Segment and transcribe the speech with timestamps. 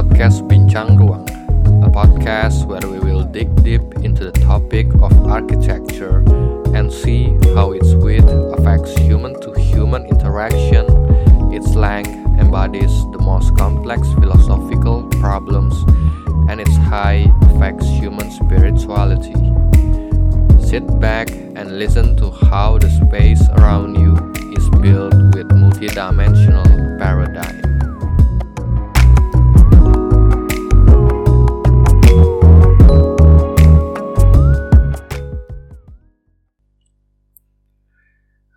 [0.00, 1.28] podcast Bincang Ruang,
[1.84, 6.24] a podcast where we will dig deep into the topic of architecture
[6.72, 8.24] and see how its width
[8.56, 10.88] affects human to human interaction,
[11.52, 12.08] its length
[12.40, 15.76] embodies the most complex philosophical problems,
[16.48, 19.36] and its height affects human spirituality.
[20.64, 21.28] Sit back
[21.60, 24.16] and listen to how the space around you
[24.56, 27.79] is built with multidimensional paradigm.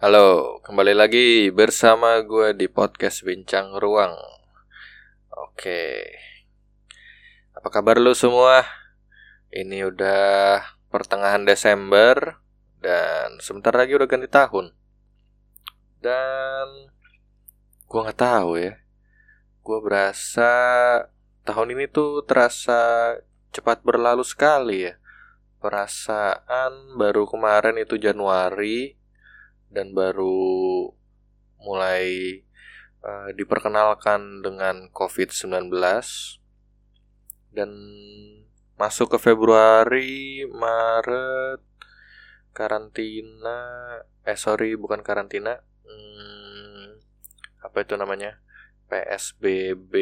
[0.04, 4.12] Halo, kembali lagi bersama gue di podcast Bincang Ruang.
[5.32, 6.12] Oke,
[7.56, 8.68] apa kabar lu semua?
[9.48, 10.60] Ini udah
[10.92, 12.36] pertengahan Desember
[12.84, 14.76] dan sebentar lagi udah ganti tahun.
[16.04, 16.92] Dan
[17.88, 18.76] gue nggak tahu ya,
[19.64, 20.52] gue berasa
[21.48, 23.16] tahun ini tuh terasa
[23.56, 25.00] cepat berlalu sekali ya.
[25.64, 29.00] Perasaan baru kemarin itu Januari,
[29.74, 30.94] dan baru
[31.58, 32.40] mulai
[33.02, 35.74] uh, diperkenalkan dengan COVID-19
[37.54, 37.70] dan
[38.78, 41.62] masuk ke Februari, Maret,
[42.54, 43.60] karantina,
[44.26, 47.02] eh sorry bukan karantina, hmm,
[47.62, 48.42] apa itu namanya?
[48.90, 49.94] PSBB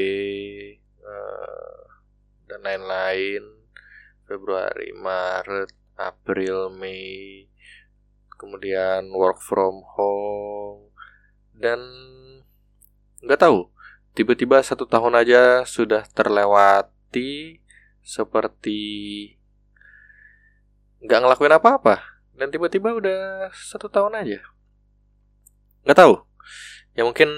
[1.00, 1.84] uh, eh,
[2.48, 3.44] dan lain-lain,
[4.28, 7.51] Februari, Maret, April, Mei,
[8.42, 10.90] kemudian work from home
[11.54, 11.78] dan
[13.22, 13.70] nggak tahu.
[14.18, 17.62] Tiba-tiba satu tahun aja sudah terlewati
[18.02, 18.82] seperti
[21.06, 22.02] nggak ngelakuin apa-apa
[22.34, 24.42] dan tiba-tiba udah satu tahun aja.
[25.86, 26.26] Nggak tahu.
[26.98, 27.30] Ya mungkin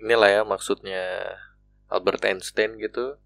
[0.00, 1.36] inilah ya maksudnya
[1.92, 3.20] Albert Einstein gitu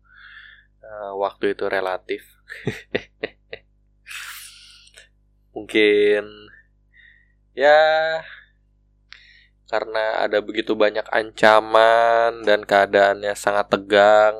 [0.82, 2.26] uh, waktu itu relatif.
[5.56, 6.24] Mungkin
[7.58, 8.22] ya
[9.66, 14.38] karena ada begitu banyak ancaman dan keadaannya sangat tegang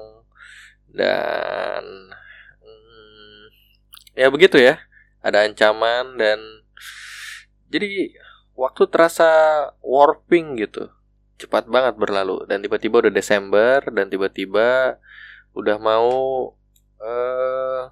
[0.87, 1.83] dan
[2.63, 3.43] hmm,
[4.15, 4.79] ya begitu ya
[5.19, 6.39] ada ancaman dan
[7.67, 8.15] jadi
[8.55, 9.31] waktu terasa
[9.83, 10.87] warping gitu
[11.43, 14.95] cepat banget berlalu dan tiba-tiba udah Desember dan tiba-tiba
[15.59, 16.11] udah mau
[17.03, 17.83] uh,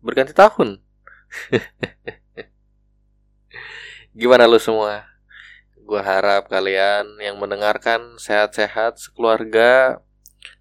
[0.00, 0.80] berganti tahun
[4.14, 5.10] Gimana lu semua?
[5.74, 9.98] Gue harap kalian yang mendengarkan sehat-sehat sekeluarga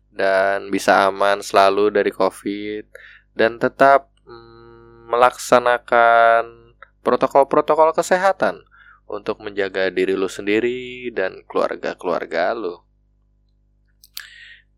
[0.09, 2.89] dan bisa aman selalu dari COVID
[3.37, 6.73] dan tetap mm, melaksanakan
[7.05, 8.65] protokol-protokol kesehatan
[9.05, 12.73] untuk menjaga diri lu sendiri dan keluarga-keluarga lu.
[12.73, 12.81] Uh,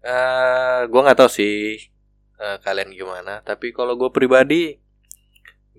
[0.04, 1.80] eh, gue nggak tahu sih
[2.44, 4.84] uh, kalian gimana, tapi kalau gue pribadi,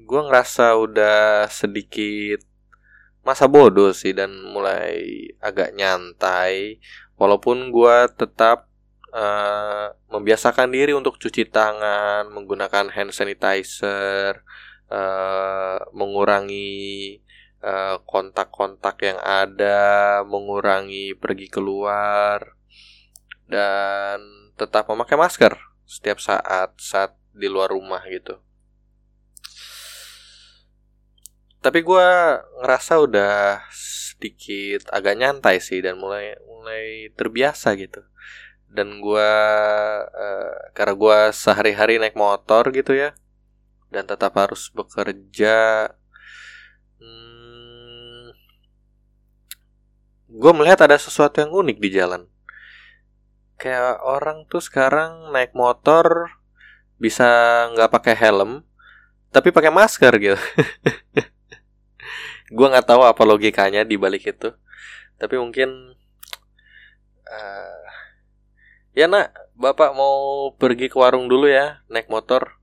[0.00, 2.40] gue ngerasa udah sedikit
[3.26, 6.78] masa bodoh sih dan mulai agak nyantai.
[7.18, 8.70] Walaupun gue tetap
[9.10, 14.46] uh, membiasakan diri untuk cuci tangan menggunakan hand sanitizer
[14.92, 17.20] uh, mengurangi
[18.06, 22.54] kontak kontak-kontak yang ada mengurangi pergi keluar
[23.50, 24.22] dan
[24.54, 28.38] tetap memakai masker setiap saat saat di luar rumah gitu
[31.66, 32.08] tapi gue
[32.62, 38.06] ngerasa udah sedikit agak nyantai sih dan mulai mulai terbiasa gitu.
[38.70, 39.30] Dan gue
[40.06, 43.18] uh, karena gue sehari-hari naik motor gitu ya
[43.90, 45.90] dan tetap harus bekerja
[47.02, 48.30] hmm,
[50.30, 52.30] gue melihat ada sesuatu yang unik di jalan.
[53.58, 56.30] Kayak orang tuh sekarang naik motor
[57.02, 57.26] bisa
[57.74, 58.62] nggak pakai helm
[59.28, 60.38] tapi pakai masker gitu
[62.50, 64.54] gue nggak tahu apa logikanya di balik itu.
[65.16, 65.96] Tapi mungkin
[67.26, 67.86] uh,
[68.94, 72.58] ya nak bapak mau pergi ke warung dulu ya naik motor.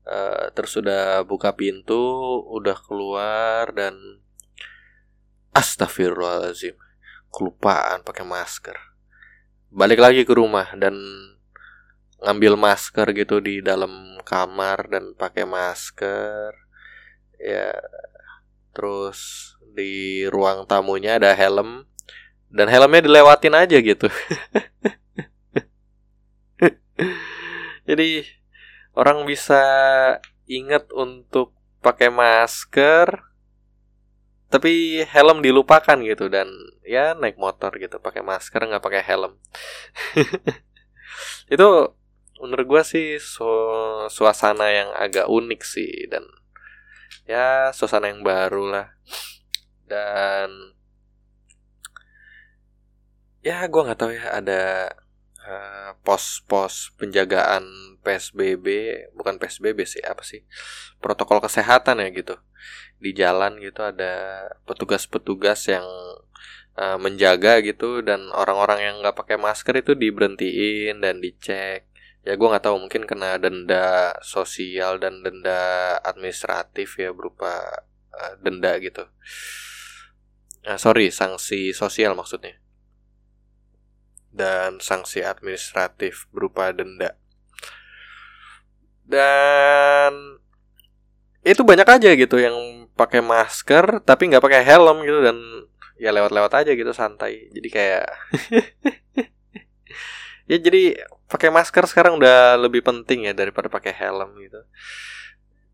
[0.00, 2.00] Uh, terus sudah buka pintu
[2.48, 3.94] udah keluar dan
[5.52, 6.74] astagfirullahaladzim
[7.30, 8.74] kelupaan pakai masker.
[9.70, 10.96] Balik lagi ke rumah dan
[12.20, 16.52] ngambil masker gitu di dalam kamar dan pakai masker.
[17.40, 17.72] Ya
[18.80, 21.84] terus di ruang tamunya ada helm
[22.48, 24.08] dan helmnya dilewatin aja gitu.
[27.88, 28.24] Jadi
[28.96, 29.60] orang bisa
[30.48, 31.52] inget untuk
[31.84, 33.20] pakai masker
[34.48, 36.48] tapi helm dilupakan gitu dan
[36.80, 39.36] ya naik motor gitu pakai masker nggak pakai helm.
[41.52, 41.92] Itu
[42.40, 43.44] menurut gue sih su
[44.08, 46.24] suasana yang agak unik sih dan
[47.30, 48.86] ya suasana yang baru lah.
[49.86, 50.74] Dan
[53.46, 54.62] ya gue nggak tahu ya ada
[55.46, 57.64] uh, pos-pos penjagaan
[58.02, 58.66] PSBB
[59.14, 60.42] bukan PSBB sih apa sih?
[60.98, 62.34] Protokol kesehatan ya gitu.
[62.98, 65.86] Di jalan gitu ada petugas-petugas yang
[66.76, 71.89] uh, menjaga gitu dan orang-orang yang nggak pakai masker itu diberhentiin dan dicek
[72.20, 78.76] ya gue nggak tahu mungkin kena denda sosial dan denda administratif ya berupa uh, denda
[78.76, 79.08] gitu.
[80.68, 82.60] Uh, sorry sanksi sosial maksudnya.
[84.30, 87.16] Dan sanksi administratif berupa denda.
[89.08, 90.38] Dan
[91.40, 95.36] itu banyak aja gitu yang pakai masker tapi nggak pakai helm gitu dan
[95.96, 97.48] ya lewat-lewat aja gitu santai.
[97.48, 98.06] Jadi kayak
[100.50, 100.98] ya jadi
[101.30, 104.60] pakai masker sekarang udah lebih penting ya daripada pakai helm gitu.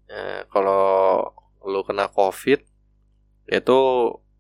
[0.06, 1.25] Ya, kalau
[1.64, 2.61] lu kena covid
[3.49, 3.78] itu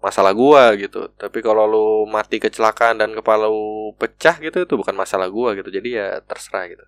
[0.04, 1.08] masalah gua gitu.
[1.16, 5.72] Tapi kalau lu mati kecelakaan dan kepala lu pecah gitu itu bukan masalah gua gitu.
[5.72, 6.86] Jadi ya terserah gitu.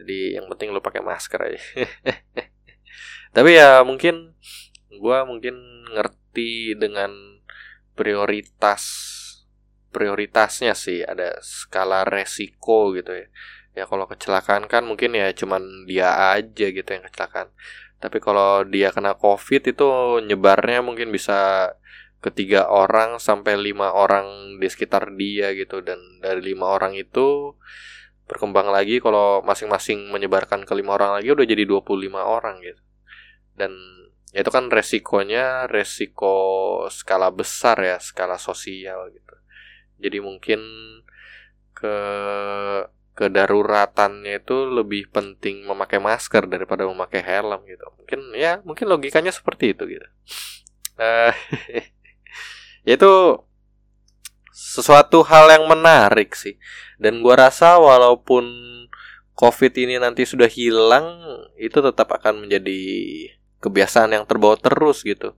[0.00, 1.60] Jadi yang penting lu pakai masker aja.
[3.36, 4.34] Tapi ya mungkin
[4.90, 5.54] gue mungkin
[5.94, 7.10] ngerti dengan
[7.94, 8.82] prioritas
[9.90, 13.26] prioritasnya sih ada skala resiko gitu ya.
[13.74, 17.50] Ya kalau kecelakaan kan mungkin ya cuman dia aja gitu yang kecelakaan.
[18.02, 19.88] Tapi kalau dia kena covid itu
[20.24, 21.70] nyebarnya mungkin bisa
[22.20, 25.82] ketiga orang sampai lima orang di sekitar dia gitu.
[25.82, 27.54] Dan dari lima orang itu
[28.26, 32.82] berkembang lagi kalau masing-masing menyebarkan ke lima orang lagi udah jadi 25 orang gitu.
[33.58, 33.74] Dan
[34.30, 36.38] ya itu kan resikonya resiko
[36.86, 39.39] skala besar ya skala sosial gitu
[40.00, 40.60] jadi mungkin
[41.76, 41.96] ke
[43.14, 47.84] kedaruratannya itu lebih penting memakai masker daripada memakai helm gitu.
[48.00, 50.08] Mungkin ya mungkin logikanya seperti itu gitu.
[50.96, 51.32] Uh,
[52.96, 53.12] itu
[54.48, 56.56] sesuatu hal yang menarik sih.
[56.96, 58.44] Dan gua rasa walaupun
[59.36, 61.20] covid ini nanti sudah hilang
[61.60, 62.80] itu tetap akan menjadi
[63.60, 65.36] kebiasaan yang terbawa terus gitu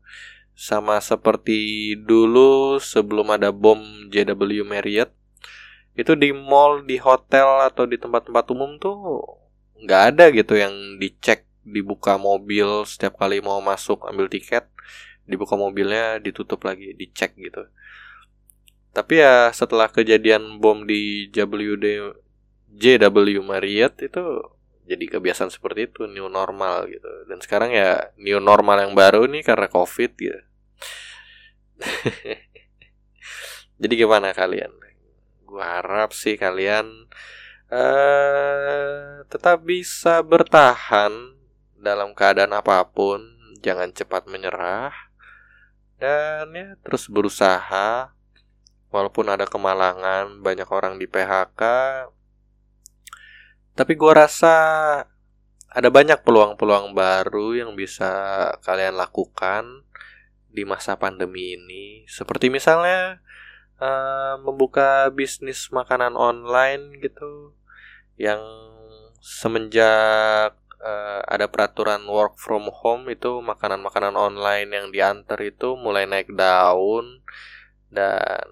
[0.52, 3.80] sama seperti dulu sebelum ada bom
[4.12, 5.10] JW Marriott
[5.92, 9.20] itu di mall di hotel atau di tempat-tempat umum tuh
[9.82, 14.72] nggak ada gitu yang dicek dibuka mobil setiap kali mau masuk ambil tiket
[15.26, 17.66] dibuka mobilnya ditutup lagi dicek gitu.
[18.92, 21.80] Tapi ya setelah kejadian bom di JW
[23.40, 24.22] Marriott itu
[24.82, 27.08] jadi kebiasaan seperti itu new normal gitu.
[27.30, 30.40] Dan sekarang ya new normal yang baru nih karena covid gitu.
[33.82, 34.70] Jadi gimana kalian?
[35.46, 37.10] Gua harap sih kalian
[37.70, 41.34] uh, tetap bisa bertahan
[41.76, 43.20] dalam keadaan apa pun
[43.58, 44.94] jangan cepat menyerah
[45.98, 48.14] dan ya terus berusaha.
[48.92, 51.62] Walaupun ada kemalangan banyak orang di PHK
[53.72, 54.54] tapi gue rasa
[55.72, 58.12] ada banyak peluang-peluang baru yang bisa
[58.60, 59.88] kalian lakukan
[60.52, 62.04] di masa pandemi ini.
[62.04, 63.24] Seperti misalnya
[63.80, 67.56] uh, membuka bisnis makanan online gitu,
[68.20, 68.44] yang
[69.24, 70.52] semenjak
[70.82, 77.24] uh, ada peraturan work from home itu makanan-makanan online yang diantar itu mulai naik daun
[77.88, 78.44] dan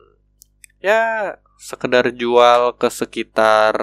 [0.80, 3.76] ya sekedar jual ke sekitar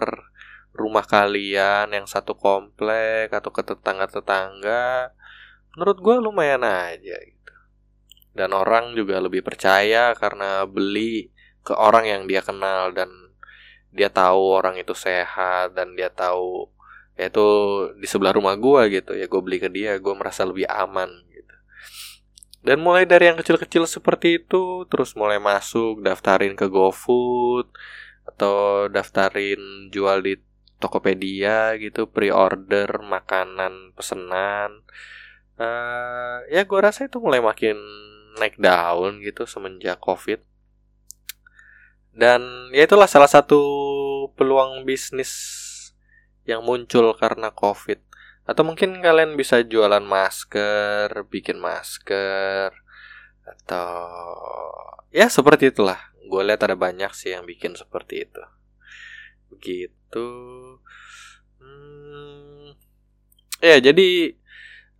[0.77, 5.11] rumah kalian yang satu komplek atau ke tetangga-tetangga
[5.77, 7.53] menurut gue lumayan aja gitu.
[8.33, 11.33] Dan orang juga lebih percaya karena beli
[11.65, 13.09] ke orang yang dia kenal dan
[13.93, 16.69] dia tahu orang itu sehat dan dia tahu
[17.17, 17.47] ya itu
[17.97, 19.13] di sebelah rumah gue gitu.
[19.17, 21.55] Ya gue beli ke dia gue merasa lebih aman gitu.
[22.65, 27.69] Dan mulai dari yang kecil-kecil seperti itu terus mulai masuk daftarin ke GoFood
[28.27, 30.46] atau daftarin jual di
[30.77, 34.85] Tokopedia gitu pre-order makanan pesenan
[35.57, 37.77] uh, ya gue rasa itu mulai makin
[38.37, 40.41] naik daun gitu semenjak covid.
[42.17, 43.61] Dan ya itulah salah satu
[44.33, 45.33] peluang bisnis
[46.45, 48.01] yang muncul karena covid.
[48.47, 52.71] Atau mungkin kalian bisa jualan masker bikin masker
[53.43, 53.99] atau
[55.11, 55.99] ya seperti itulah.
[56.27, 58.43] Gue lihat ada banyak sih yang bikin seperti itu.
[59.51, 59.96] Begitu
[61.59, 62.71] hmm,
[63.59, 64.37] ya jadi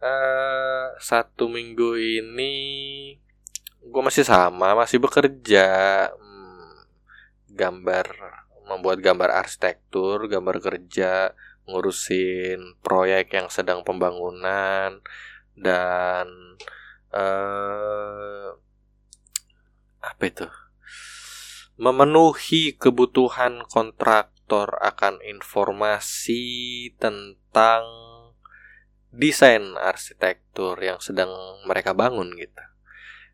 [0.02, 2.54] uh, satu minggu ini
[3.88, 5.68] gue masih sama masih bekerja.
[6.12, 6.86] Hmm,
[7.48, 8.08] gambar
[8.68, 11.32] membuat gambar arsitektur gambar kerja
[11.68, 15.00] ngurusin proyek yang sedang pembangunan
[15.56, 16.28] dan
[17.12, 18.56] uh,
[20.00, 20.48] apa itu?
[21.78, 23.62] Memenuhi kebutuhan
[24.48, 26.44] kontraktor akan informasi
[26.96, 27.84] tentang
[29.12, 31.28] desain arsitektur yang sedang
[31.68, 32.64] mereka bangun gitu.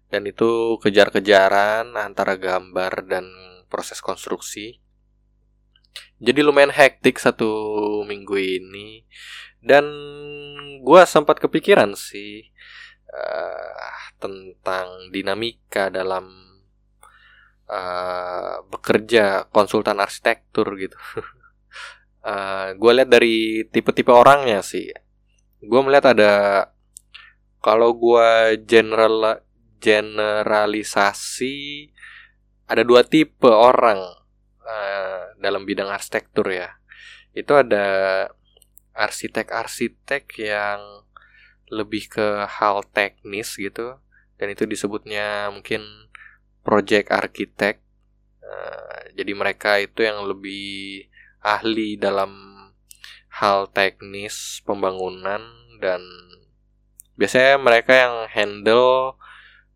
[0.09, 3.29] Dan itu kejar-kejaran antara gambar dan
[3.69, 4.81] proses konstruksi.
[6.17, 9.05] Jadi lumayan hektik satu minggu ini
[9.61, 9.85] dan
[10.81, 12.49] gue sempat kepikiran sih
[13.13, 16.52] uh, tentang dinamika dalam
[17.69, 20.97] uh, bekerja konsultan arsitektur gitu.
[22.23, 24.91] uh, eh, gue lihat dari tipe-tipe orangnya sih.
[25.63, 26.33] Gue melihat ada
[27.63, 29.39] kalau gue general
[29.83, 31.91] generalisasi
[32.67, 33.99] ada dua tipe orang
[34.63, 36.69] uh, dalam bidang arsitektur ya.
[37.35, 38.27] Itu ada
[38.93, 41.03] arsitek-arsitek yang
[41.73, 43.97] lebih ke hal teknis gitu
[44.37, 45.81] dan itu disebutnya mungkin
[46.63, 47.83] project architect
[48.41, 51.05] uh, jadi mereka itu yang lebih
[51.43, 52.31] ahli dalam
[53.27, 55.43] hal teknis pembangunan
[55.83, 55.99] dan
[57.19, 59.19] biasanya mereka yang handle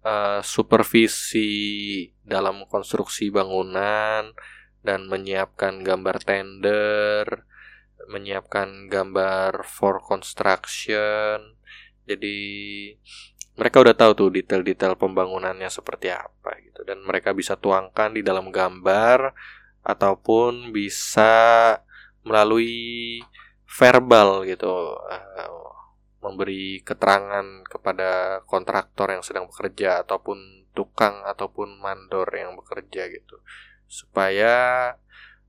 [0.08, 4.32] uh, supervisi dalam konstruksi bangunan
[4.82, 7.48] dan menyiapkan gambar tender
[8.08, 11.60] menyiapkan gambar for construction.
[12.08, 12.40] Jadi
[13.58, 16.86] mereka udah tahu tuh detail-detail pembangunannya seperti apa gitu.
[16.86, 19.34] Dan mereka bisa tuangkan di dalam gambar
[19.82, 21.74] ataupun bisa
[22.22, 23.18] melalui
[23.66, 25.74] verbal gitu uh,
[26.22, 33.42] memberi keterangan kepada kontraktor yang sedang bekerja ataupun tukang ataupun mandor yang bekerja gitu.
[33.90, 34.94] Supaya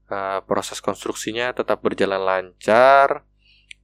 [0.08, 3.28] uh, proses konstruksinya tetap berjalan lancar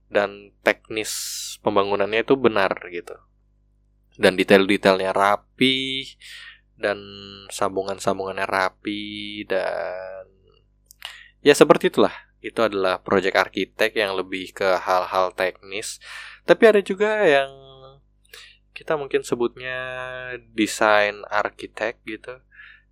[0.08, 1.12] dan teknis
[1.60, 3.20] pembangunannya itu benar gitu
[4.14, 6.06] dan detail-detailnya rapi
[6.78, 6.98] dan
[7.50, 10.26] sambungan-sambungannya rapi dan
[11.42, 12.14] ya seperti itulah.
[12.44, 15.96] Itu adalah proyek arsitek yang lebih ke hal-hal teknis.
[16.44, 17.48] Tapi ada juga yang
[18.76, 19.80] kita mungkin sebutnya
[20.52, 22.44] desain arsitek gitu.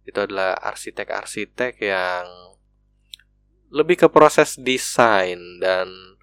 [0.09, 2.27] Itu adalah arsitek-arsitek yang
[3.73, 6.17] lebih ke proses desain dan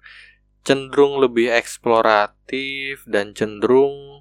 [0.66, 4.19] cenderung lebih eksploratif dan cenderung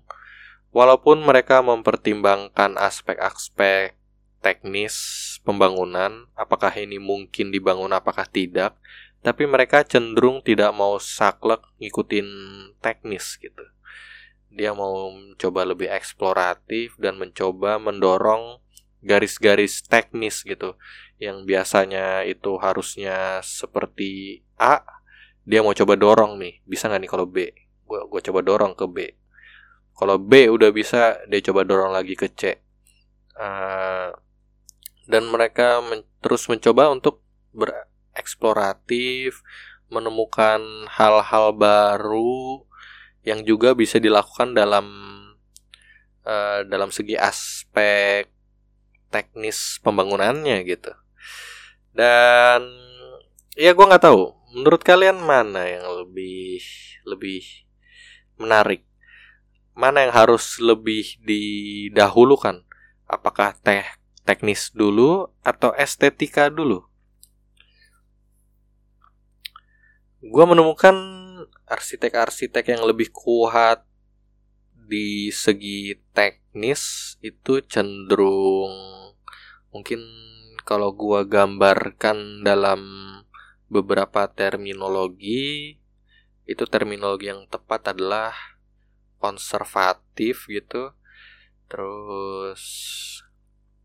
[0.70, 3.98] walaupun mereka mempertimbangkan aspek-aspek
[4.40, 4.96] teknis
[5.44, 8.78] pembangunan, apakah ini mungkin dibangun apakah tidak,
[9.20, 12.28] tapi mereka cenderung tidak mau saklek ngikutin
[12.80, 13.66] teknis gitu.
[14.50, 18.64] Dia mau mencoba lebih eksploratif dan mencoba mendorong
[19.04, 20.80] garis-garis teknis gitu.
[21.20, 24.82] Yang biasanya itu harusnya seperti A
[25.44, 26.64] dia mau coba dorong nih.
[26.64, 27.52] Bisa nggak nih kalau B?
[27.84, 28.98] Gue gue coba dorong ke B
[30.00, 32.56] kalau B udah bisa dia coba dorong lagi ke C.
[33.36, 34.16] Uh,
[35.12, 37.20] dan mereka men terus mencoba untuk
[37.52, 39.44] bereksploratif
[39.92, 42.64] menemukan hal-hal baru
[43.28, 44.88] yang juga bisa dilakukan dalam
[46.24, 48.32] uh, dalam segi aspek
[49.12, 50.94] teknis pembangunannya gitu.
[51.92, 52.64] Dan
[53.58, 54.32] ya gue nggak tahu.
[54.56, 56.64] Menurut kalian mana yang lebih
[57.06, 57.44] lebih
[58.40, 58.89] menarik
[59.80, 62.68] mana yang harus lebih didahulukan?
[63.08, 63.88] Apakah teh
[64.28, 66.84] teknis dulu atau estetika dulu?
[70.20, 70.94] Gue menemukan
[71.64, 73.88] arsitek-arsitek yang lebih kuat
[74.90, 78.74] di segi teknis itu cenderung
[79.70, 80.02] mungkin
[80.66, 82.82] kalau gua gambarkan dalam
[83.70, 85.78] beberapa terminologi
[86.50, 88.34] itu terminologi yang tepat adalah
[89.20, 90.96] konservatif gitu
[91.70, 92.64] terus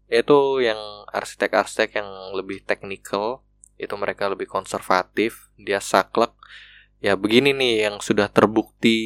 [0.09, 0.79] itu yang
[1.11, 3.45] arsitek-arsitek yang lebih teknikal
[3.77, 6.33] itu mereka lebih konservatif dia saklek
[7.03, 8.97] ya begini nih yang sudah terbukti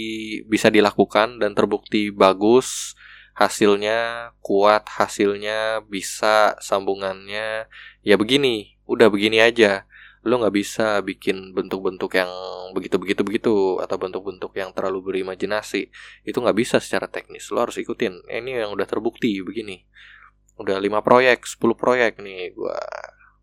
[0.46, 2.94] bisa dilakukan dan terbukti bagus
[3.38, 7.70] hasilnya kuat, hasilnya bisa, sambungannya
[8.02, 9.86] ya begini, udah begini aja.
[10.26, 12.30] Lo nggak bisa bikin bentuk-bentuk yang
[12.74, 15.90] begitu-begitu begitu atau bentuk-bentuk yang terlalu berimajinasi.
[16.26, 17.48] Itu nggak bisa secara teknis.
[17.54, 18.26] Lo harus ikutin.
[18.26, 19.86] Eh, ini yang udah terbukti begini.
[20.58, 22.78] Udah 5 proyek, 10 proyek nih gua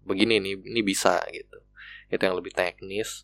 [0.04, 1.58] begini nih, ini bisa gitu.
[2.12, 3.24] Itu yang lebih teknis.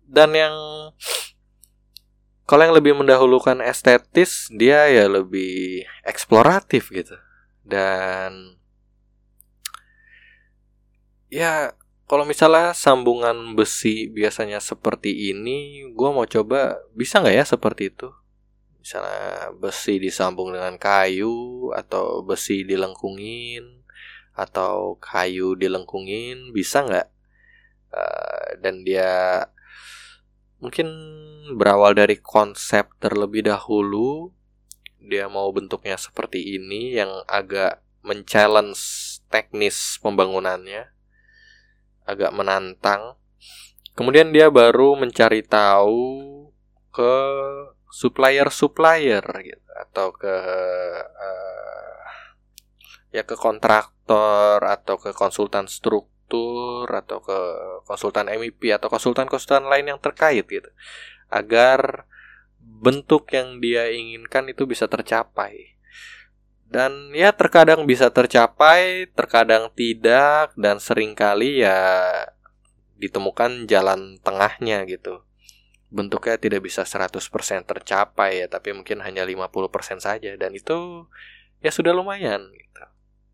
[0.00, 0.56] Dan yang
[2.48, 7.14] kalau yang lebih mendahulukan estetis, dia ya lebih eksploratif gitu.
[7.60, 8.56] Dan
[11.26, 11.74] ya
[12.06, 18.08] kalau misalnya sambungan besi biasanya seperti ini, gue mau coba bisa nggak ya seperti itu?
[18.78, 23.82] Misalnya besi disambung dengan kayu atau besi dilengkungin
[24.38, 27.08] atau kayu dilengkungin bisa nggak?
[27.90, 29.50] Uh, dan dia
[30.62, 30.86] mungkin
[31.58, 34.30] berawal dari konsep terlebih dahulu
[35.02, 38.78] dia mau bentuknya seperti ini yang agak men-challenge
[39.30, 40.95] teknis pembangunannya
[42.06, 43.18] agak menantang.
[43.98, 46.24] Kemudian dia baru mencari tahu
[46.94, 47.14] ke
[47.92, 50.36] supplier-supplier gitu atau ke
[51.04, 52.00] uh,
[53.12, 57.38] ya ke kontraktor atau ke konsultan struktur atau ke
[57.84, 60.68] konsultan MEP atau konsultan-konsultan lain yang terkait gitu
[61.32, 62.04] agar
[62.60, 65.75] bentuk yang dia inginkan itu bisa tercapai
[66.66, 71.78] dan ya terkadang bisa tercapai, terkadang tidak dan sering kali ya
[72.98, 75.22] ditemukan jalan tengahnya gitu.
[75.86, 77.22] Bentuknya tidak bisa 100%
[77.62, 81.06] tercapai ya, tapi mungkin hanya 50% saja dan itu
[81.62, 82.84] ya sudah lumayan gitu.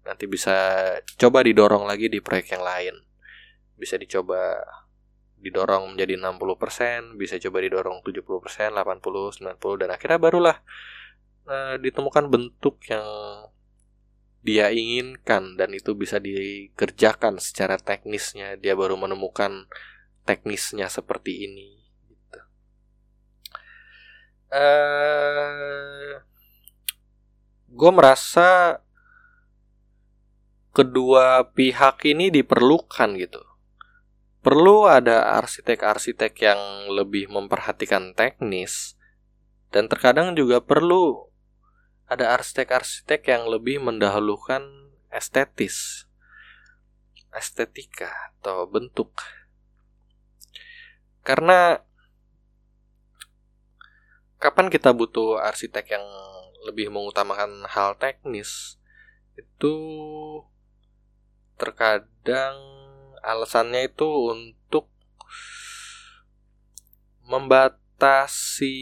[0.05, 0.85] Nanti bisa
[1.17, 2.95] coba didorong lagi di proyek yang lain.
[3.81, 4.61] Bisa dicoba
[5.43, 10.57] didorong menjadi 60%, bisa coba didorong 70%, 80, 90 dan akhirnya barulah
[11.47, 13.07] uh, ditemukan bentuk yang
[14.43, 19.71] dia inginkan dan itu bisa dikerjakan secara teknisnya dia baru menemukan
[20.27, 21.79] teknisnya seperti ini
[22.11, 22.41] gitu.
[24.51, 26.19] uh,
[27.71, 28.83] gue merasa
[30.75, 33.43] kedua pihak ini diperlukan gitu
[34.43, 38.99] perlu ada arsitek-arsitek yang lebih memperhatikan teknis
[39.71, 41.32] dan terkadang juga perlu
[42.13, 44.61] ada arsitek-arsitek yang lebih mendahulukan
[45.09, 46.05] estetis,
[47.33, 49.17] estetika atau bentuk.
[51.25, 51.81] Karena
[54.37, 56.07] kapan kita butuh arsitek yang
[56.69, 58.77] lebih mengutamakan hal teknis
[59.35, 59.75] itu
[61.57, 62.59] terkadang
[63.23, 64.91] alasannya itu untuk
[67.23, 68.77] membatasi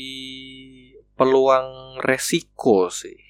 [1.21, 3.21] peluang resiko sih.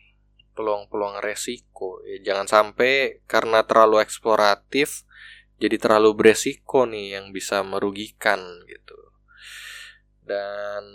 [0.55, 1.99] Peluang-peluang resiko.
[2.07, 5.03] Ya jangan sampai karena terlalu eksploratif
[5.59, 8.39] jadi terlalu beresiko nih yang bisa merugikan
[8.71, 8.95] gitu.
[10.23, 10.87] Dan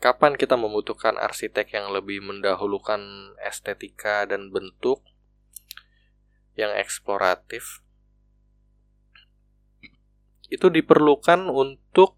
[0.00, 5.04] kapan kita membutuhkan arsitek yang lebih mendahulukan estetika dan bentuk
[6.56, 7.84] yang eksploratif?
[10.48, 12.16] Itu diperlukan untuk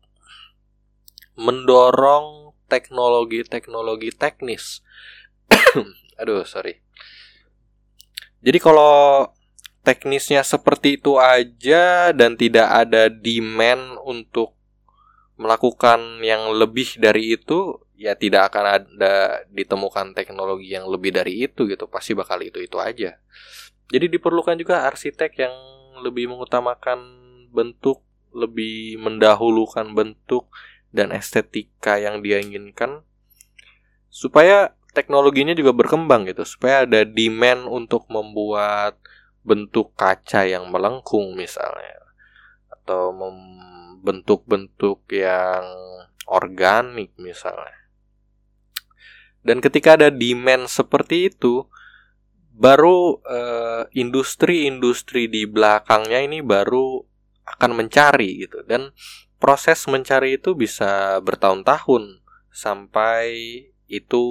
[1.35, 4.85] mendorong teknologi-teknologi teknis.
[6.21, 6.85] Aduh, sorry.
[8.39, 9.27] Jadi kalau
[9.83, 14.55] teknisnya seperti itu aja dan tidak ada demand untuk
[15.39, 21.67] melakukan yang lebih dari itu, ya tidak akan ada ditemukan teknologi yang lebih dari itu
[21.67, 21.87] gitu.
[21.91, 23.19] Pasti bakal itu-itu aja.
[23.89, 25.55] Jadi diperlukan juga arsitek yang
[26.05, 27.01] lebih mengutamakan
[27.51, 28.05] bentuk,
[28.35, 30.47] lebih mendahulukan bentuk
[30.95, 33.05] dan estetika yang dia inginkan
[34.09, 38.97] supaya teknologinya juga berkembang gitu supaya ada demand untuk membuat
[39.45, 41.97] bentuk kaca yang melengkung misalnya
[42.73, 45.65] atau membentuk-bentuk yang
[46.29, 47.77] organik misalnya.
[49.41, 51.65] Dan ketika ada demand seperti itu
[52.59, 57.01] baru eh, industri-industri uh, di belakangnya ini baru
[57.49, 58.93] akan mencari gitu dan
[59.39, 63.27] proses mencari itu bisa bertahun-tahun sampai
[63.87, 64.25] itu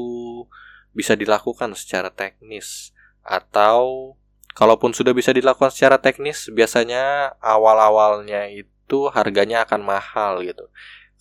[0.92, 2.92] bisa dilakukan secara teknis.
[3.24, 4.16] Atau
[4.54, 10.68] kalaupun sudah bisa dilakukan secara teknis biasanya awal-awalnya itu harganya akan mahal gitu.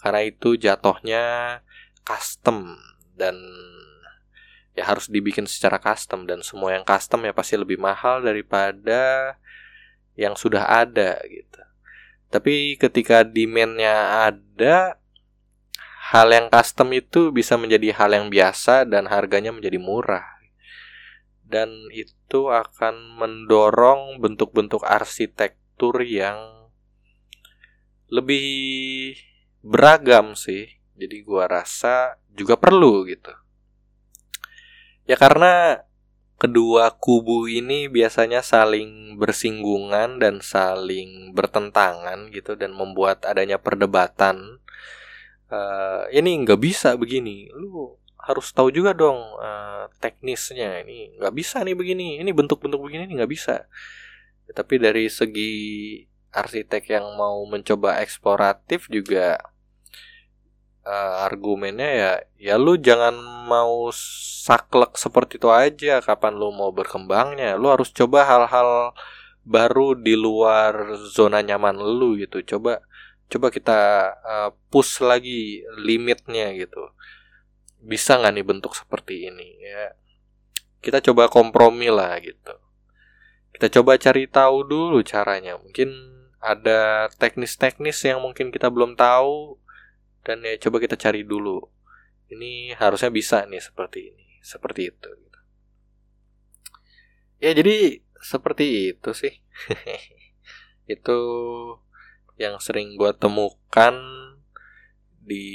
[0.03, 1.25] Karena itu jatuhnya
[2.07, 2.79] custom
[3.17, 3.35] dan
[4.77, 9.35] ya harus dibikin secara custom dan semua yang custom ya pasti lebih mahal daripada
[10.21, 11.61] yang sudah ada gitu
[12.27, 14.99] tapi ketika demandnya ada,
[16.11, 20.27] hal yang custom itu bisa menjadi hal yang biasa dan harganya menjadi murah.
[21.47, 26.71] Dan itu akan mendorong bentuk-bentuk arsitektur yang
[28.11, 29.15] lebih
[29.63, 30.79] beragam sih.
[30.99, 33.31] Jadi gua rasa juga perlu gitu.
[35.07, 35.86] Ya karena
[36.37, 44.61] kedua kubu ini biasanya saling bersinggungan dan saling bertentangan gitu dan membuat adanya perdebatan.
[45.49, 47.49] Uh, ini nggak bisa begini.
[47.57, 50.85] Lu harus tahu juga dong uh, teknisnya.
[50.85, 52.21] Ini nggak bisa nih begini.
[52.21, 53.65] Ini bentuk-bentuk begini nggak bisa.
[54.53, 55.53] Tapi dari segi
[56.37, 59.41] arsitek yang mau mencoba eksploratif juga
[60.87, 63.13] uh, argumennya ya ya lu jangan
[63.51, 63.91] mau
[64.47, 67.59] saklek seperti itu aja kapan lu mau berkembangnya.
[67.59, 68.95] Lu harus coba hal-hal
[69.43, 72.41] baru di luar zona nyaman lu gitu.
[72.47, 72.83] Coba
[73.27, 73.79] coba kita
[74.23, 76.95] uh, push lagi limitnya gitu.
[77.83, 79.49] Bisa nggak nih bentuk seperti ini?
[79.63, 79.95] Ya
[80.81, 82.55] kita coba kompromi lah gitu.
[83.51, 85.59] Kita coba cari tahu dulu caranya.
[85.59, 85.91] Mungkin
[86.39, 89.59] ada teknis-teknis yang mungkin kita belum tahu
[90.27, 91.63] dan ya coba kita cari dulu
[92.35, 95.41] ini harusnya bisa nih seperti ini seperti itu gitu.
[97.39, 99.35] ya jadi seperti itu sih
[100.95, 101.19] itu
[102.37, 103.95] yang sering gue temukan
[105.23, 105.47] di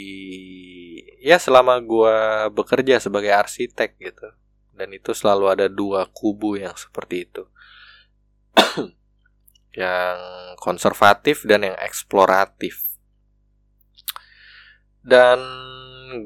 [1.19, 2.15] ya selama gue
[2.55, 4.27] bekerja sebagai arsitek gitu
[4.71, 7.43] dan itu selalu ada dua kubu yang seperti itu
[9.75, 10.19] yang
[10.59, 12.90] konservatif dan yang eksploratif.
[15.01, 15.39] Dan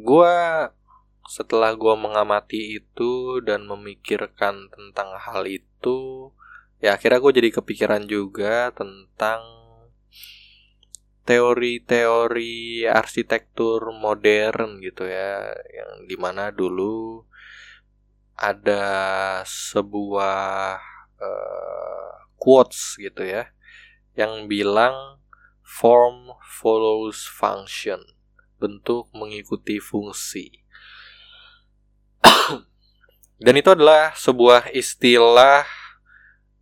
[0.04, 0.36] gue
[1.26, 6.30] setelah gue mengamati itu dan memikirkan tentang hal itu,
[6.84, 9.42] ya akhirnya gue jadi kepikiran juga tentang
[11.26, 17.26] teori-teori arsitektur modern gitu ya, yang di mana dulu
[18.36, 18.86] ada
[19.48, 20.76] sebuah
[21.24, 23.48] uh, quotes gitu ya
[24.20, 25.24] yang bilang
[25.64, 28.15] form follows function
[28.58, 30.64] bentuk mengikuti fungsi
[33.46, 35.66] dan itu adalah sebuah istilah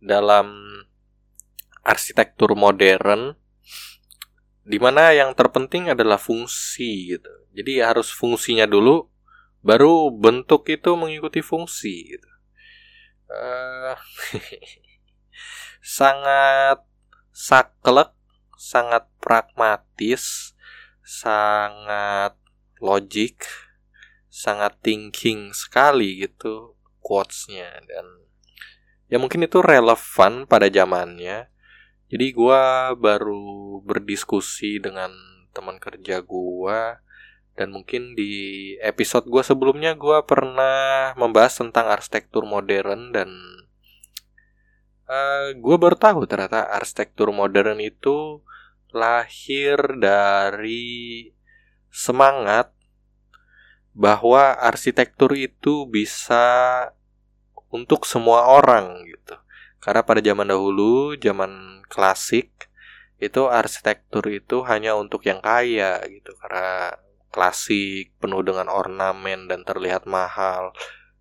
[0.04, 0.52] dalam
[1.84, 3.36] arsitektur modern
[4.64, 7.32] di mana yang terpenting adalah fungsi gitu.
[7.52, 9.06] Jadi harus fungsinya dulu
[9.60, 12.30] baru bentuk itu mengikuti fungsi gitu.
[13.28, 13.96] Uh,
[16.00, 16.80] sangat
[17.30, 18.16] saklek,
[18.56, 20.53] sangat pragmatis,
[21.04, 22.34] sangat
[22.80, 23.44] logik,
[24.32, 28.24] sangat thinking sekali gitu quotesnya dan
[29.12, 31.52] ya mungkin itu relevan pada zamannya.
[32.08, 32.62] Jadi gue
[32.96, 35.12] baru berdiskusi dengan
[35.52, 36.80] teman kerja gue
[37.54, 43.30] dan mungkin di episode gue sebelumnya gue pernah membahas tentang arsitektur modern dan
[45.06, 48.42] uh, eh, gue baru tahu ternyata arsitektur modern itu
[48.94, 51.30] lahir dari
[51.90, 52.74] semangat
[53.94, 56.46] bahwa arsitektur itu bisa
[57.70, 59.38] untuk semua orang gitu.
[59.78, 62.70] Karena pada zaman dahulu, zaman klasik,
[63.22, 66.34] itu arsitektur itu hanya untuk yang kaya gitu.
[66.38, 66.94] Karena
[67.30, 70.74] klasik, penuh dengan ornamen dan terlihat mahal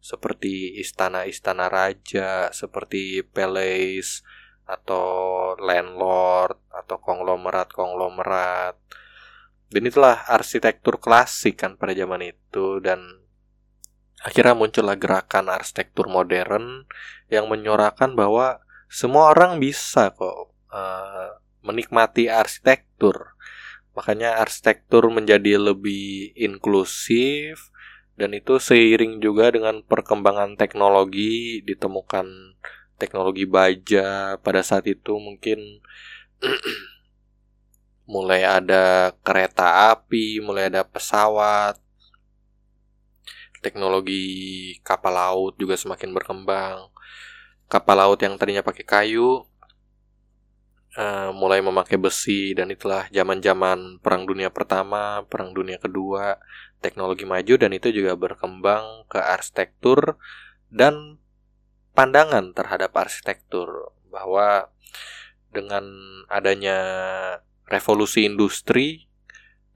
[0.04, 4.22] seperti istana-istana raja, seperti palace
[4.74, 8.76] atau landlord atau konglomerat-konglomerat.
[9.70, 13.26] Dan itulah arsitektur klasik kan pada zaman itu dan
[14.22, 16.86] akhirnya muncullah gerakan arsitektur modern
[17.30, 23.34] yang menyorakan bahwa semua orang bisa kok uh, menikmati arsitektur.
[23.94, 27.74] Makanya arsitektur menjadi lebih inklusif,
[28.14, 32.58] dan itu seiring juga dengan perkembangan teknologi ditemukan
[32.98, 35.82] teknologi baja pada saat itu mungkin
[38.14, 41.80] mulai ada kereta api, mulai ada pesawat,
[43.64, 46.92] teknologi kapal laut juga semakin berkembang.
[47.72, 49.48] Kapal laut yang tadinya pakai kayu
[50.98, 56.38] uh, mulai memakai besi dan itulah zaman-zaman Perang Dunia Pertama, Perang Dunia Kedua,
[56.84, 60.20] teknologi maju dan itu juga berkembang ke arsitektur
[60.70, 61.18] dan
[61.94, 64.70] pandangan terhadap arsitektur bahwa
[65.54, 65.86] dengan
[66.30, 66.78] adanya
[67.70, 69.06] revolusi industri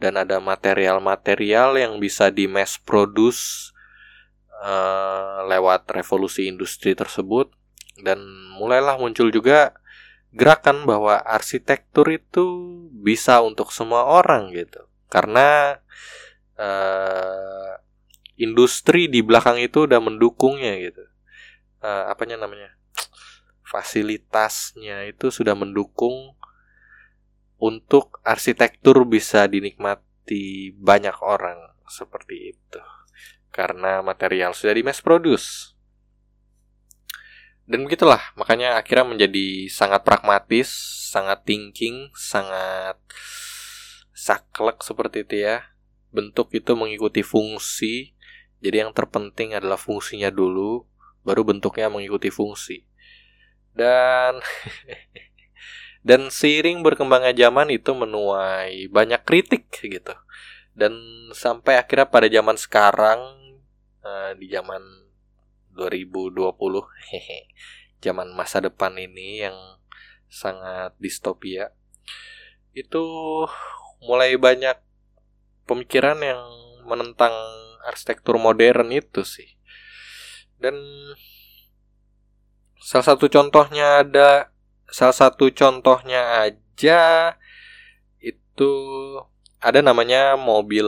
[0.02, 3.74] dan ada material-material yang bisa di mass produce
[4.62, 7.54] uh, lewat revolusi industri tersebut
[8.02, 8.22] dan
[8.58, 9.78] mulailah muncul juga
[10.34, 12.46] gerakan bahwa arsitektur itu
[13.02, 14.86] bisa untuk semua orang gitu.
[15.10, 15.82] Karena
[16.62, 17.74] uh,
[18.38, 21.10] industri di belakang itu udah mendukungnya gitu
[21.84, 22.74] uh, apanya namanya?
[23.68, 26.36] Fasilitasnya itu sudah mendukung
[27.60, 32.82] untuk arsitektur bisa dinikmati banyak orang seperti itu.
[33.52, 35.78] Karena material sudah di mass produce
[37.68, 40.72] dan begitulah makanya akhirnya menjadi sangat pragmatis
[41.12, 42.96] sangat thinking sangat
[44.16, 45.68] saklek seperti itu ya.
[46.16, 48.16] Bentuk itu mengikuti fungsi.
[48.64, 50.88] Jadi yang terpenting adalah fungsinya dulu
[51.28, 52.88] baru bentuknya mengikuti fungsi
[53.76, 54.40] dan
[56.08, 60.16] Dan seiring berkembangnya zaman itu menuai banyak kritik gitu.
[60.72, 60.96] Dan
[61.36, 63.20] sampai akhirnya pada zaman sekarang
[64.08, 64.80] uh, di zaman
[65.76, 66.48] 2020
[67.12, 67.52] hehe
[68.06, 69.58] zaman masa depan ini yang
[70.32, 71.76] sangat distopia
[72.72, 73.04] itu
[74.00, 74.80] mulai banyak
[75.68, 76.40] pemikiran yang
[76.88, 77.34] menentang
[77.84, 79.57] arsitektur modern itu sih
[80.58, 80.76] dan
[82.82, 84.50] salah satu contohnya ada
[84.90, 87.36] salah satu contohnya aja
[88.22, 88.72] itu
[89.60, 90.88] ada namanya mobil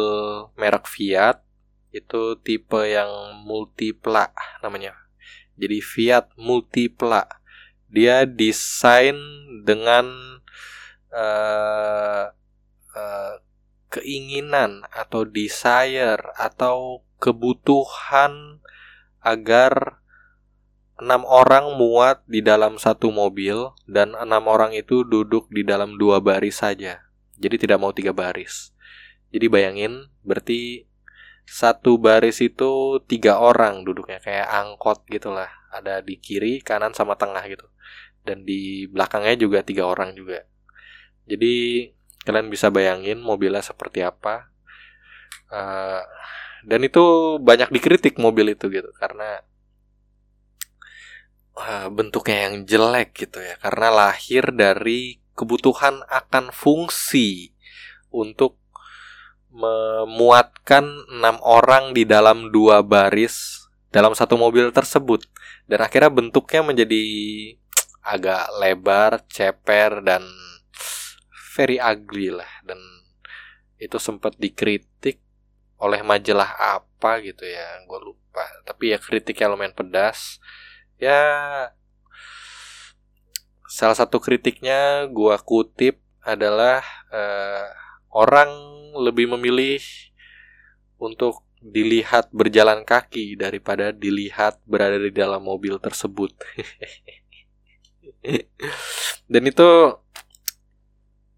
[0.57, 1.41] merek Fiat
[1.89, 3.09] itu tipe yang
[3.45, 4.29] multipla
[4.61, 5.09] namanya
[5.59, 7.27] jadi Fiat Multipla.
[7.91, 9.19] Dia desain
[9.67, 10.07] dengan
[11.11, 12.25] uh,
[12.95, 13.33] uh,
[13.91, 18.63] keinginan atau desire atau kebutuhan
[19.23, 19.99] agar
[20.99, 26.19] enam orang muat di dalam satu mobil dan enam orang itu duduk di dalam dua
[26.19, 27.07] baris saja.
[27.39, 28.75] Jadi tidak mau tiga baris.
[29.31, 30.89] Jadi bayangin, berarti
[31.49, 37.41] satu baris itu tiga orang duduknya kayak angkot gitulah ada di kiri kanan sama tengah
[37.49, 37.65] gitu
[38.21, 40.45] dan di belakangnya juga tiga orang juga
[41.25, 41.89] jadi
[42.21, 44.53] kalian bisa bayangin mobilnya seperti apa
[45.49, 46.05] uh,
[46.67, 49.43] dan itu banyak dikritik mobil itu gitu karena
[51.59, 53.59] uh, bentuknya yang jelek gitu ya.
[53.59, 57.51] Karena lahir dari kebutuhan akan fungsi
[58.09, 58.59] untuk
[59.49, 65.27] memuatkan enam orang di dalam dua baris dalam satu mobil tersebut.
[65.69, 67.03] Dan akhirnya bentuknya menjadi
[68.01, 70.23] agak lebar, ceper dan
[71.53, 72.49] very ugly lah.
[72.65, 72.79] Dan
[73.79, 74.88] itu sempat dikritik
[75.79, 80.43] oleh majalah apa gitu ya gue lupa tapi ya kritik elemen pedas
[80.99, 81.17] ya
[83.69, 87.67] salah satu kritiknya gue kutip adalah uh,
[88.11, 88.49] orang
[88.99, 89.79] lebih memilih
[90.99, 96.31] untuk dilihat berjalan kaki daripada dilihat berada di dalam mobil tersebut.
[99.31, 99.69] Dan itu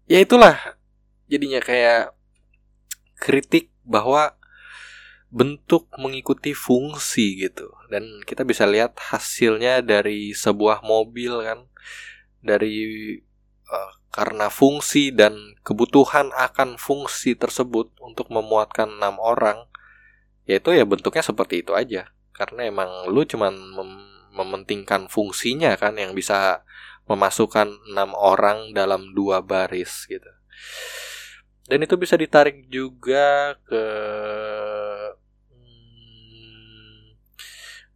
[0.06, 0.56] ya itulah
[1.26, 2.14] jadinya kayak
[3.18, 4.34] kritik bahwa
[5.32, 7.72] bentuk mengikuti fungsi gitu.
[7.88, 11.60] Dan kita bisa lihat hasilnya dari sebuah mobil kan.
[12.42, 12.76] Dari
[13.70, 19.64] uh, karena fungsi dan kebutuhan akan fungsi tersebut untuk memuatkan enam orang
[20.42, 22.12] yaitu ya bentuknya seperti itu aja.
[22.36, 23.90] Karena emang lu cuman mem
[24.32, 26.64] mementingkan fungsinya kan yang bisa
[27.04, 30.32] memasukkan enam orang dalam dua baris gitu
[31.66, 33.84] dan itu bisa ditarik juga ke
[35.50, 37.14] hmm,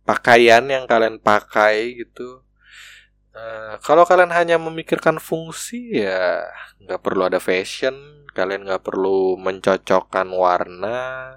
[0.07, 2.43] pakaian yang kalian pakai gitu.
[3.37, 6.49] Uh, kalau kalian hanya memikirkan fungsi ya
[6.81, 11.37] nggak perlu ada fashion, kalian nggak perlu mencocokkan warna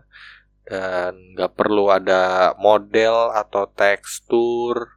[0.63, 4.95] dan nggak perlu ada model atau tekstur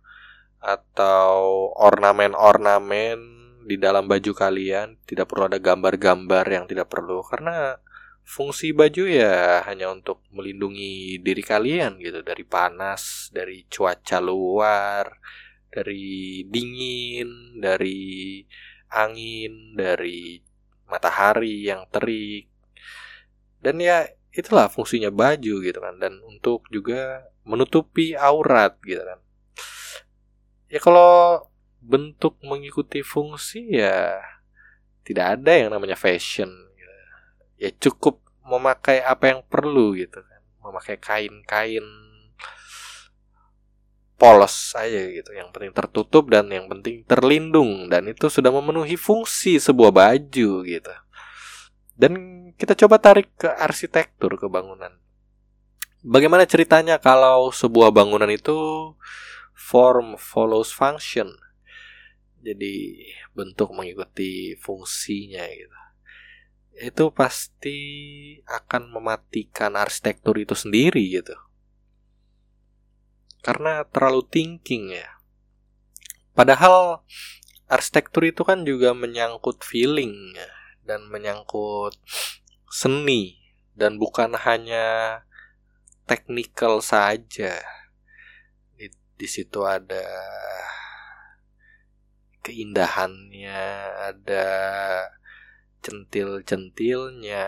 [0.62, 4.98] atau ornamen-ornamen di dalam baju kalian.
[5.03, 7.79] Tidak perlu ada gambar-gambar yang tidak perlu karena
[8.22, 15.07] fungsi baju ya hanya untuk melindungi diri kalian gitu dari panas, dari cuaca luar
[15.72, 18.44] dari dingin, dari
[18.92, 20.37] angin, dari
[20.85, 22.53] matahari yang terik.
[23.57, 24.05] Dan ya
[24.37, 29.18] itulah fungsinya baju gitu kan dan untuk juga menutupi aurat gitu kan.
[30.68, 31.40] Ya kalau
[31.82, 34.22] bentuk mengikuti fungsi ya
[35.02, 36.48] tidak ada yang namanya fashion.
[36.78, 36.94] Gitu.
[37.58, 40.42] Ya cukup memakai apa yang perlu gitu kan.
[40.62, 41.82] Memakai kain-kain
[44.22, 49.58] polos aja gitu yang penting tertutup dan yang penting terlindung dan itu sudah memenuhi fungsi
[49.58, 50.94] sebuah baju gitu
[51.98, 52.12] dan
[52.54, 54.94] kita coba tarik ke arsitektur ke bangunan
[56.06, 58.94] bagaimana ceritanya kalau sebuah bangunan itu
[59.58, 61.34] form follows function
[62.42, 62.74] jadi
[63.33, 65.78] bentuk mengikuti fungsinya gitu
[66.72, 67.78] itu pasti
[68.48, 71.37] akan mematikan arsitektur itu sendiri gitu
[73.42, 75.18] karena terlalu thinking ya.
[76.33, 77.02] Padahal
[77.66, 80.50] arsitektur itu kan juga menyangkut feeling ya,
[80.87, 81.98] dan menyangkut
[82.70, 83.42] seni
[83.74, 85.20] dan bukan hanya
[86.07, 87.61] technical saja.
[88.78, 88.87] Di,
[89.18, 90.07] di situ ada
[92.42, 93.62] keindahannya,
[94.11, 94.46] ada
[95.83, 97.46] centil-centilnya,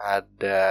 [0.00, 0.64] ada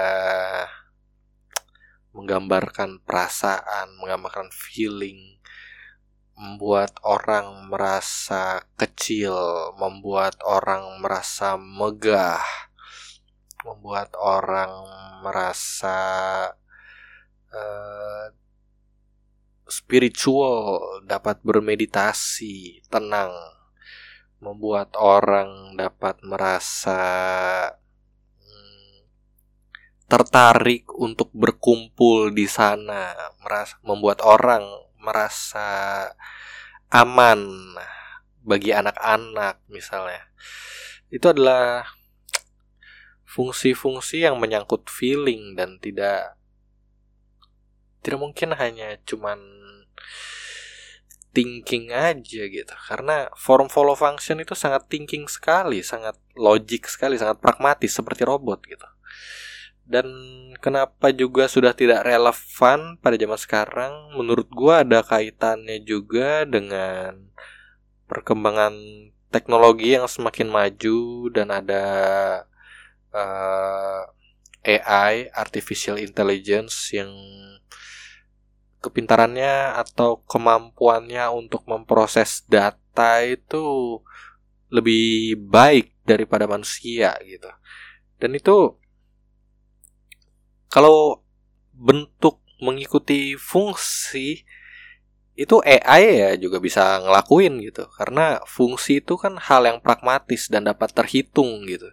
[2.13, 5.41] menggambarkan perasaan, menggambarkan feeling.
[6.33, 9.37] membuat orang merasa kecil,
[9.77, 12.41] membuat orang merasa megah,
[13.61, 14.73] membuat orang
[15.21, 15.93] merasa
[17.53, 18.27] uh,
[19.69, 23.31] spiritual, dapat bermeditasi, tenang,
[24.43, 27.01] membuat orang dapat merasa
[28.43, 29.07] hmm,
[30.11, 34.67] tertarik untuk berkumpul di sana, merasa membuat orang
[34.99, 36.11] merasa
[36.91, 37.39] aman
[38.43, 40.27] bagi anak-anak misalnya.
[41.07, 41.87] Itu adalah
[43.23, 46.37] fungsi-fungsi yang menyangkut feeling dan tidak
[48.03, 49.62] tidak mungkin hanya cuman
[51.33, 52.75] thinking aja gitu.
[52.87, 58.61] Karena form follow function itu sangat thinking sekali sangat logik sekali sangat pragmatis seperti robot
[58.69, 58.87] gitu.
[59.83, 60.07] Dan
[60.63, 63.93] kenapa juga sudah tidak relevan pada zaman sekarang?
[64.15, 67.27] Menurut gua ada kaitannya juga dengan
[68.07, 68.73] perkembangan
[69.33, 71.01] teknologi yang semakin maju
[71.33, 71.85] dan ada
[73.11, 74.01] uh,
[74.63, 77.11] eh, AI artificial intelligence yang
[78.83, 83.63] kepintarannya atau kemampuannya untuk memproses data itu
[84.67, 87.47] lebih baik daripada manusia gitu.
[88.19, 88.75] Dan itu
[90.67, 91.23] kalau
[91.71, 94.43] bentuk mengikuti fungsi
[95.33, 97.87] itu AI ya juga bisa ngelakuin gitu.
[97.95, 101.87] Karena fungsi itu kan hal yang pragmatis dan dapat terhitung gitu.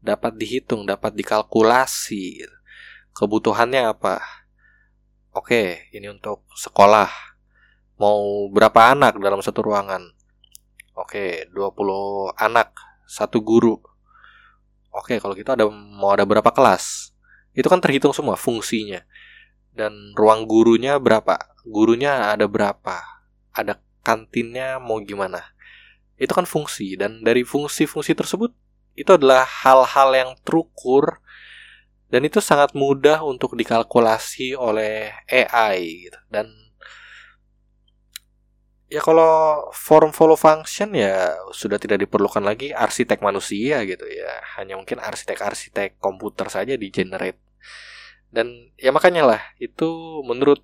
[0.00, 2.56] Dapat dihitung dapat dikalkulasi gitu.
[3.10, 4.39] kebutuhannya apa
[5.34, 7.10] oke ini untuk sekolah.
[8.00, 10.00] Mau berapa anak dalam satu ruangan?
[10.96, 12.72] Oke 20 anak
[13.04, 13.76] satu guru.
[14.90, 17.14] Oke kalau gitu ada mau ada berapa kelas?
[17.52, 19.02] Itu kan terhitung semua fungsinya.
[19.70, 21.38] Dan ruang gurunya berapa?
[21.62, 22.98] Gurunya ada berapa?
[23.54, 25.54] Ada kantinnya mau gimana?
[26.18, 26.98] Itu kan fungsi.
[26.98, 28.50] Dan dari fungsi-fungsi tersebut
[28.98, 31.22] itu adalah hal-hal yang terukur
[32.10, 36.18] dan itu sangat mudah untuk dikalkulasi oleh AI gitu.
[36.28, 36.50] dan
[38.90, 44.42] ya kalau form follow function ya sudah tidak diperlukan lagi arsitek manusia gitu ya.
[44.58, 47.38] Hanya mungkin arsitek-arsitek komputer saja di generate
[48.30, 50.62] dan ya makanya lah itu menurut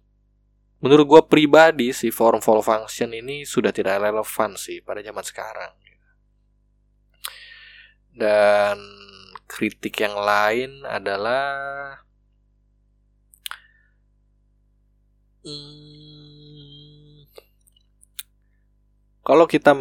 [0.79, 5.73] menurut gue pribadi si form follow function ini sudah tidak relevan sih pada zaman sekarang.
[8.17, 8.79] Dan
[9.47, 11.47] kritik yang lain adalah
[15.47, 17.31] hmm,
[19.23, 19.75] kalau kita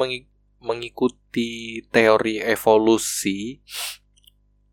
[0.61, 3.61] mengikuti teori evolusi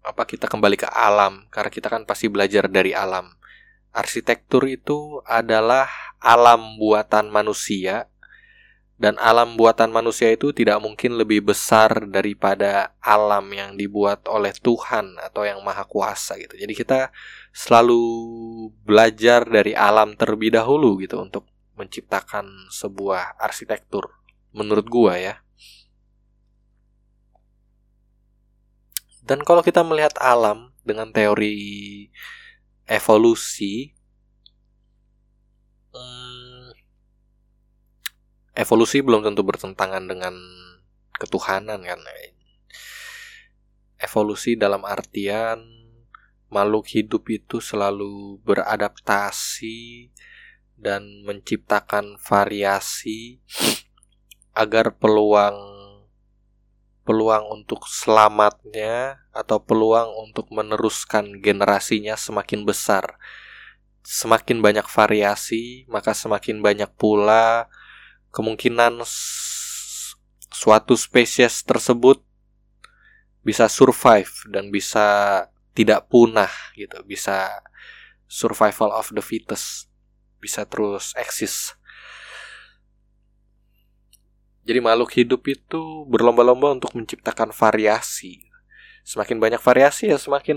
[0.02, 1.46] apa kita kembali ke alam?
[1.48, 3.30] Karena kita kan pasti belajar dari alam.
[3.94, 5.86] Arsitektur itu adalah
[6.18, 8.11] alam buatan manusia
[9.02, 15.18] dan alam buatan manusia itu tidak mungkin lebih besar daripada alam yang dibuat oleh Tuhan
[15.18, 16.54] atau yang maha kuasa gitu.
[16.54, 17.10] Jadi kita
[17.50, 17.98] selalu
[18.86, 24.06] belajar dari alam terlebih dahulu gitu untuk menciptakan sebuah arsitektur
[24.54, 25.34] menurut gua ya.
[29.26, 32.06] Dan kalau kita melihat alam dengan teori
[32.86, 33.98] evolusi
[38.52, 40.34] evolusi belum tentu bertentangan dengan
[41.16, 42.00] ketuhanan kan
[44.02, 45.62] evolusi dalam artian
[46.52, 50.12] makhluk hidup itu selalu beradaptasi
[50.76, 53.40] dan menciptakan variasi
[54.52, 55.56] agar peluang
[57.02, 63.18] peluang untuk selamatnya atau peluang untuk meneruskan generasinya semakin besar.
[64.02, 67.66] Semakin banyak variasi, maka semakin banyak pula
[68.32, 69.04] kemungkinan
[70.52, 72.24] suatu spesies tersebut
[73.44, 75.04] bisa survive dan bisa
[75.76, 77.62] tidak punah gitu, bisa
[78.30, 79.92] survival of the fittest,
[80.40, 81.76] bisa terus eksis.
[84.62, 88.46] Jadi makhluk hidup itu berlomba-lomba untuk menciptakan variasi.
[89.02, 90.56] Semakin banyak variasi ya semakin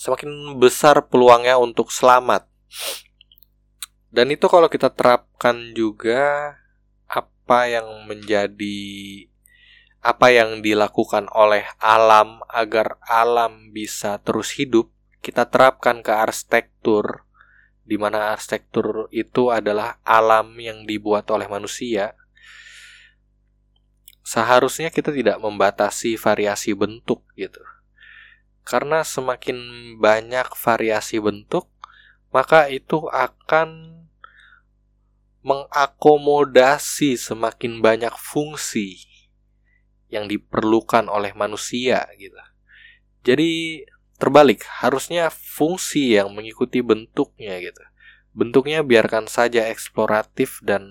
[0.00, 2.48] semakin besar peluangnya untuk selamat.
[4.12, 6.52] Dan itu kalau kita terapkan juga
[7.08, 8.80] apa yang menjadi
[10.04, 14.92] apa yang dilakukan oleh alam agar alam bisa terus hidup,
[15.24, 17.24] kita terapkan ke arsitektur
[17.88, 22.12] di mana arsitektur itu adalah alam yang dibuat oleh manusia.
[24.22, 27.64] Seharusnya kita tidak membatasi variasi bentuk gitu.
[28.62, 29.56] Karena semakin
[29.98, 31.66] banyak variasi bentuk,
[32.30, 34.01] maka itu akan
[35.42, 39.02] mengakomodasi semakin banyak fungsi
[40.06, 42.38] yang diperlukan oleh manusia gitu.
[43.26, 43.82] Jadi
[44.18, 47.82] terbalik, harusnya fungsi yang mengikuti bentuknya gitu.
[48.32, 50.86] Bentuknya biarkan saja eksploratif dan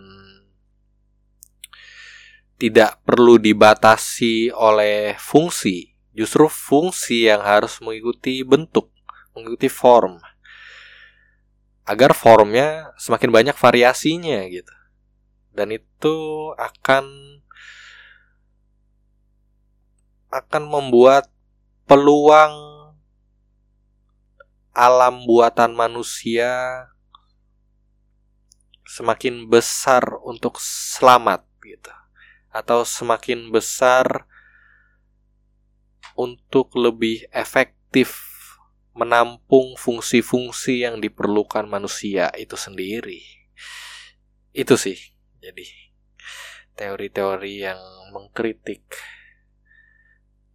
[2.60, 5.96] tidak perlu dibatasi oleh fungsi.
[6.12, 8.92] Justru fungsi yang harus mengikuti bentuk,
[9.32, 10.20] mengikuti form
[11.86, 14.76] agar formnya semakin banyak variasinya gitu.
[15.52, 16.16] Dan itu
[16.56, 17.06] akan
[20.32, 21.28] akan membuat
[21.84, 22.56] peluang
[24.72, 26.88] alam buatan manusia
[28.88, 31.92] semakin besar untuk selamat gitu.
[32.52, 34.28] Atau semakin besar
[36.16, 38.31] untuk lebih efektif
[38.92, 43.24] menampung fungsi-fungsi yang diperlukan manusia itu sendiri.
[44.52, 45.00] Itu sih.
[45.40, 45.64] Jadi
[46.76, 47.80] teori-teori yang
[48.12, 48.84] mengkritik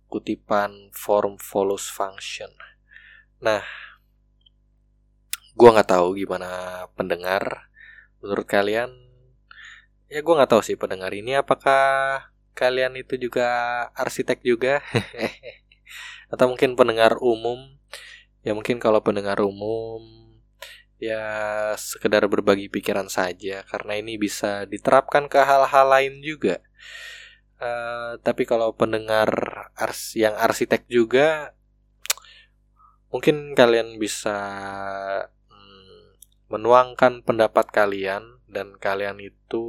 [0.07, 2.49] kutipan form follows function.
[3.41, 3.65] Nah,
[5.57, 7.73] gua nggak tahu gimana pendengar.
[8.21, 8.93] Menurut kalian,
[10.13, 13.49] ya gua nggak tahu sih pendengar ini apakah kalian itu juga
[13.93, 14.81] arsitek juga,
[16.33, 17.76] atau mungkin pendengar umum
[18.47, 20.07] ya mungkin kalau pendengar umum
[21.03, 21.19] ya
[21.75, 26.63] sekedar berbagi pikiran saja karena ini bisa diterapkan ke hal-hal lain juga.
[27.57, 29.29] Uh, tapi kalau pendengar
[29.75, 31.57] ars yang arsitek juga
[33.09, 34.37] mungkin kalian bisa
[35.49, 36.21] hmm,
[36.53, 39.65] menuangkan pendapat kalian dan kalian itu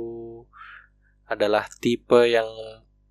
[1.32, 2.48] adalah tipe yang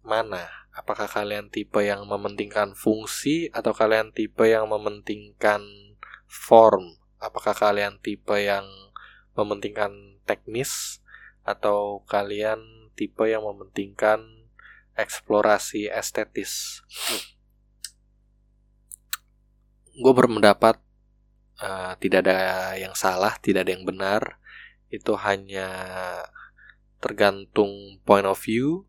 [0.04, 5.64] mana apakah kalian tipe yang mementingkan fungsi atau kalian tipe yang mementingkan
[6.28, 7.00] form?
[7.16, 8.68] Apakah kalian tipe yang
[9.32, 11.00] mementingkan teknis
[11.48, 14.20] atau kalian tipe yang mementingkan
[15.00, 16.84] eksplorasi estetis?
[19.96, 20.76] Gue berpendapat
[21.64, 24.36] uh, tidak ada yang salah tidak ada yang benar.
[24.92, 25.72] Itu hanya
[27.00, 28.84] tergantung point of view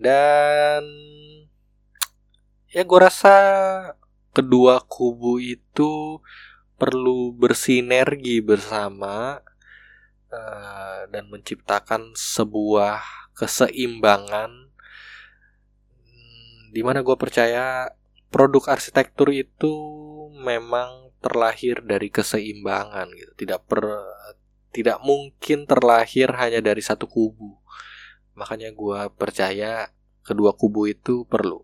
[0.00, 0.82] dan
[2.72, 3.36] ya gue rasa
[4.32, 6.18] kedua kubu itu
[6.80, 9.38] perlu bersinergi bersama
[10.32, 12.98] uh, dan menciptakan sebuah
[13.38, 14.50] keseimbangan.
[16.02, 17.92] Hmm, di mana gue percaya
[18.32, 19.72] produk arsitektur itu
[20.42, 23.32] memang terlahir dari keseimbangan gitu.
[23.46, 23.84] Tidak per
[24.72, 27.61] tidak mungkin terlahir hanya dari satu kubu
[28.32, 29.92] Makanya gue percaya
[30.24, 31.60] kedua kubu itu perlu.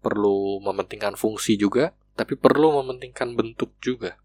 [0.00, 4.16] Perlu mementingkan fungsi juga, tapi perlu mementingkan bentuk juga.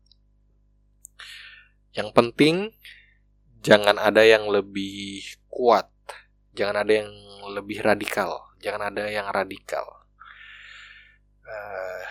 [1.92, 2.56] Yang penting,
[3.60, 5.92] jangan ada yang lebih kuat.
[6.56, 7.12] Jangan ada yang
[7.52, 8.56] lebih radikal.
[8.64, 10.08] Jangan ada yang radikal.
[11.44, 12.04] Uh,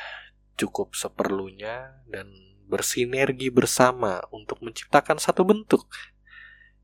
[0.61, 2.29] cukup seperlunya dan
[2.69, 5.89] bersinergi bersama untuk menciptakan satu bentuk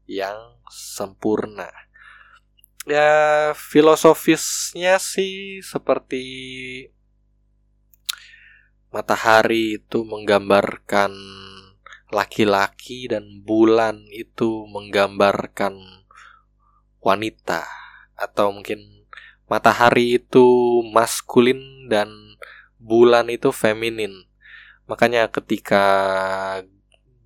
[0.08, 1.68] yang sempurna
[2.86, 6.22] ya filosofisnya sih seperti
[8.94, 11.10] matahari itu menggambarkan
[12.14, 16.06] laki-laki dan bulan itu menggambarkan
[17.02, 17.66] wanita
[18.14, 19.06] atau mungkin
[19.50, 20.46] matahari itu
[20.94, 22.08] maskulin dan
[22.78, 24.26] bulan itu feminin.
[24.86, 25.84] Makanya ketika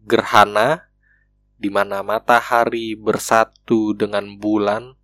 [0.09, 0.89] gerhana
[1.61, 4.97] di mana matahari bersatu dengan bulan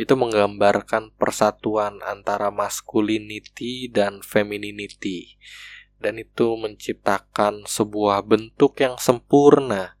[0.00, 5.36] itu menggambarkan persatuan antara masculinity dan femininity.
[6.00, 10.00] Dan itu menciptakan sebuah bentuk yang sempurna.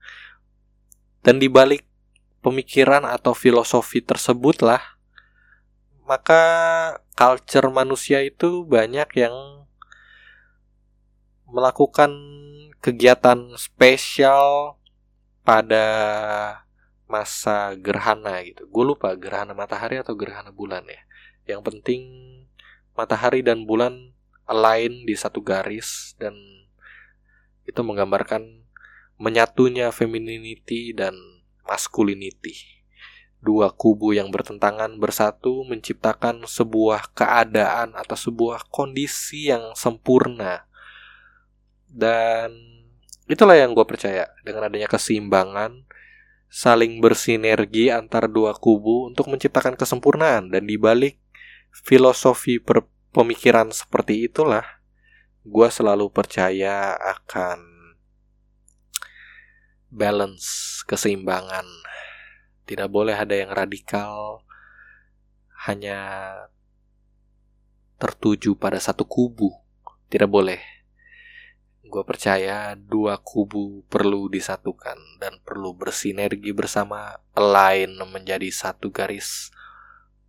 [1.20, 1.84] Dan dibalik
[2.40, 4.80] pemikiran atau filosofi tersebutlah
[6.10, 6.42] maka
[7.14, 9.62] culture manusia itu banyak yang
[11.46, 12.10] melakukan
[12.82, 14.74] kegiatan spesial
[15.46, 15.86] pada
[17.10, 18.70] masa gerhana gitu.
[18.70, 21.02] Gue lupa gerhana matahari atau gerhana bulan ya.
[21.50, 22.02] Yang penting
[22.94, 24.14] matahari dan bulan
[24.46, 26.34] align di satu garis dan
[27.66, 28.66] itu menggambarkan
[29.20, 31.12] menyatunya femininity dan
[31.66, 32.82] masculinity.
[33.40, 40.68] Dua kubu yang bertentangan bersatu menciptakan sebuah keadaan atau sebuah kondisi yang sempurna.
[41.88, 42.52] Dan
[43.30, 45.88] itulah yang gue percaya dengan adanya keseimbangan
[46.50, 51.22] saling bersinergi antar dua kubu untuk menciptakan kesempurnaan dan dibalik
[51.70, 52.58] filosofi
[53.14, 54.66] pemikiran seperti itulah
[55.46, 57.62] gue selalu percaya akan
[59.90, 61.66] balance keseimbangan
[62.66, 64.46] Tidak boleh ada yang radikal
[65.66, 65.98] hanya
[68.00, 69.52] tertuju pada satu kubu.
[70.08, 70.79] Tidak boleh.
[71.90, 79.50] Gue percaya dua kubu perlu disatukan dan perlu bersinergi bersama, lain menjadi satu garis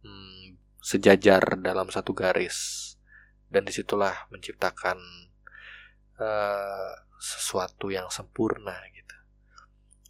[0.01, 2.89] hmm, sejajar dalam satu garis.
[3.45, 4.97] Dan di situlah menciptakan
[6.17, 6.91] uh,
[7.21, 9.15] sesuatu yang sempurna gitu.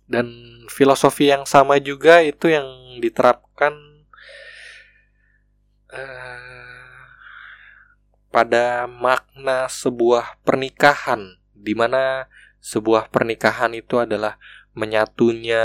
[0.07, 0.31] Dan
[0.71, 3.75] filosofi yang sama juga itu yang diterapkan
[5.91, 6.71] uh,
[8.31, 12.25] pada makna sebuah pernikahan di mana
[12.61, 14.37] sebuah pernikahan itu adalah
[14.77, 15.63] menyatunya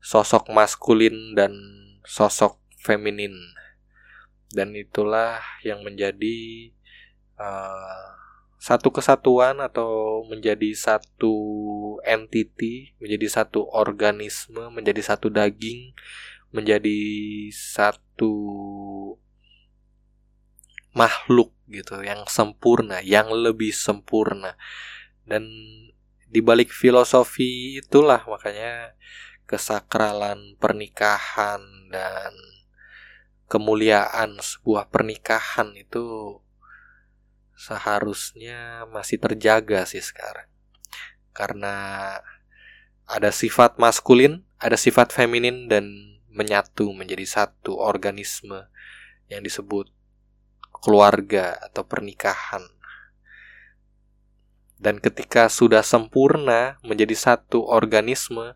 [0.00, 1.52] sosok maskulin dan
[2.04, 3.34] sosok feminin.
[4.48, 6.72] Dan itulah yang menjadi
[7.36, 8.08] uh,
[8.58, 11.36] satu kesatuan atau menjadi satu
[12.02, 15.94] entity, menjadi satu organisme, menjadi satu daging,
[16.50, 16.98] menjadi
[17.52, 18.34] satu
[20.96, 24.56] makhluk gitu yang sempurna, yang lebih sempurna.
[25.24, 25.44] Dan
[26.28, 28.96] di balik filosofi itulah makanya
[29.48, 32.32] kesakralan pernikahan dan
[33.48, 36.36] kemuliaan sebuah pernikahan itu
[37.56, 40.46] seharusnya masih terjaga sih sekarang.
[41.32, 41.74] Karena
[43.08, 45.88] ada sifat maskulin, ada sifat feminin dan
[46.28, 48.68] menyatu menjadi satu organisme
[49.32, 49.88] yang disebut
[50.82, 52.64] keluarga atau pernikahan.
[54.78, 58.54] Dan ketika sudah sempurna menjadi satu organisme,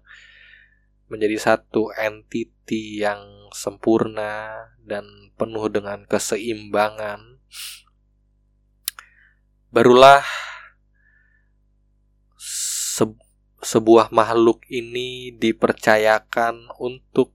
[1.10, 5.04] menjadi satu entiti yang sempurna dan
[5.34, 7.42] penuh dengan keseimbangan,
[9.74, 10.22] barulah
[12.38, 13.08] se
[13.62, 17.30] sebuah makhluk ini dipercayakan untuk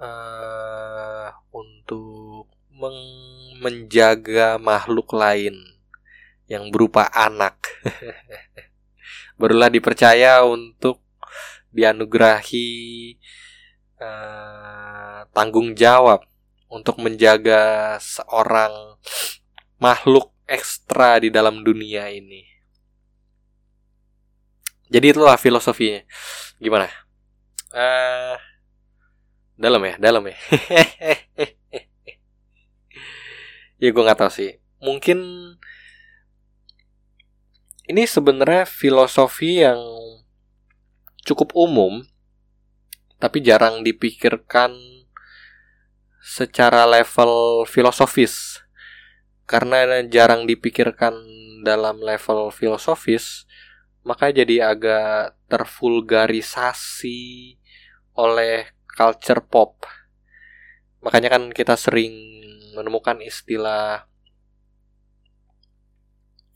[0.00, 2.39] uh, untuk
[3.60, 5.56] menjaga makhluk lain
[6.48, 7.60] yang berupa anak.
[9.40, 11.00] barulah dipercaya untuk
[11.72, 12.68] dianugerahi
[13.96, 16.20] uh, tanggung jawab
[16.68, 19.00] untuk menjaga seorang
[19.80, 22.44] makhluk ekstra di dalam dunia ini.
[24.92, 26.04] Jadi itulah filosofinya.
[26.60, 26.90] Gimana?
[27.72, 28.36] Uh,
[29.56, 30.36] dalam ya, dalam ya.
[33.80, 34.60] ya gue nggak tahu sih.
[34.84, 35.18] Mungkin
[37.90, 39.80] ini sebenarnya filosofi yang
[41.26, 42.06] cukup umum,
[43.18, 44.76] tapi jarang dipikirkan
[46.20, 48.60] secara level filosofis
[49.50, 51.10] karena jarang dipikirkan
[51.66, 53.50] dalam level filosofis,
[54.06, 57.58] maka jadi agak tervulgarisasi
[58.14, 59.82] oleh culture pop.
[61.00, 62.12] Makanya kan kita sering
[62.76, 64.04] menemukan istilah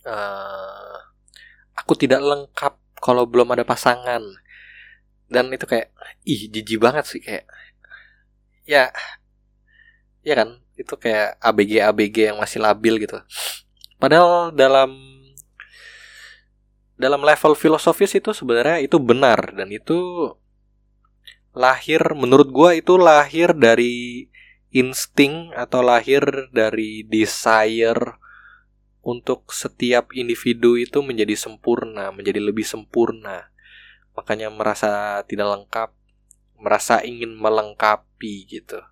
[0.05, 0.97] uh,
[1.75, 4.23] aku tidak lengkap kalau belum ada pasangan.
[5.25, 5.91] Dan itu kayak
[6.29, 7.49] ih jijik banget sih kayak
[8.69, 8.93] ya
[10.21, 10.61] ya kan?
[10.77, 13.19] Itu kayak ABG ABG yang masih labil gitu.
[13.97, 14.93] Padahal dalam
[16.95, 19.57] dalam level filosofis itu sebenarnya itu benar.
[19.57, 20.29] Dan itu
[21.55, 24.27] lahir menurut gua itu lahir dari
[24.75, 28.19] insting atau lahir dari desire
[29.07, 33.55] untuk setiap individu itu menjadi sempurna, menjadi lebih sempurna.
[34.19, 35.91] Makanya merasa tidak lengkap,
[36.59, 38.83] merasa ingin melengkapi gitu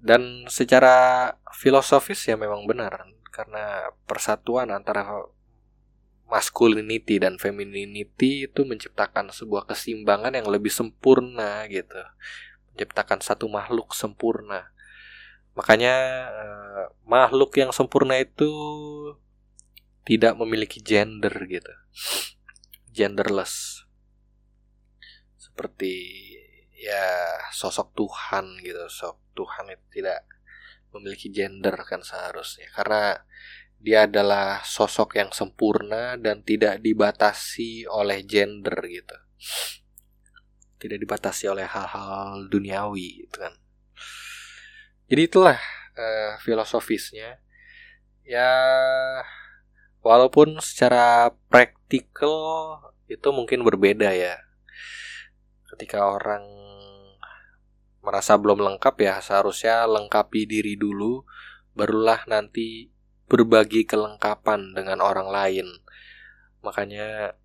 [0.00, 5.28] dan secara filosofis ya memang benar karena persatuan antara
[6.24, 12.00] masculinity dan femininity itu menciptakan sebuah keseimbangan yang lebih sempurna gitu
[12.72, 14.70] menciptakan satu makhluk sempurna.
[15.54, 15.94] Makanya
[16.30, 18.50] eh, makhluk yang sempurna itu
[20.06, 21.72] tidak memiliki gender gitu.
[22.90, 23.86] Genderless.
[25.36, 25.94] Seperti
[26.74, 28.80] ya sosok Tuhan gitu.
[28.88, 30.24] Sosok Tuhan itu tidak
[30.90, 32.66] memiliki gender kan seharusnya.
[32.72, 33.18] Karena
[33.80, 39.16] dia adalah sosok yang sempurna dan tidak dibatasi oleh gender gitu
[40.80, 43.52] tidak dibatasi oleh hal-hal duniawi gitu kan.
[45.12, 45.60] Jadi itulah
[45.94, 47.36] uh, filosofisnya.
[48.24, 48.50] Ya
[50.00, 54.40] walaupun secara praktikal itu mungkin berbeda ya.
[55.68, 56.46] Ketika orang
[58.00, 61.28] merasa belum lengkap ya seharusnya lengkapi diri dulu
[61.76, 62.88] barulah nanti
[63.28, 65.68] berbagi kelengkapan dengan orang lain.
[66.64, 67.38] Makanya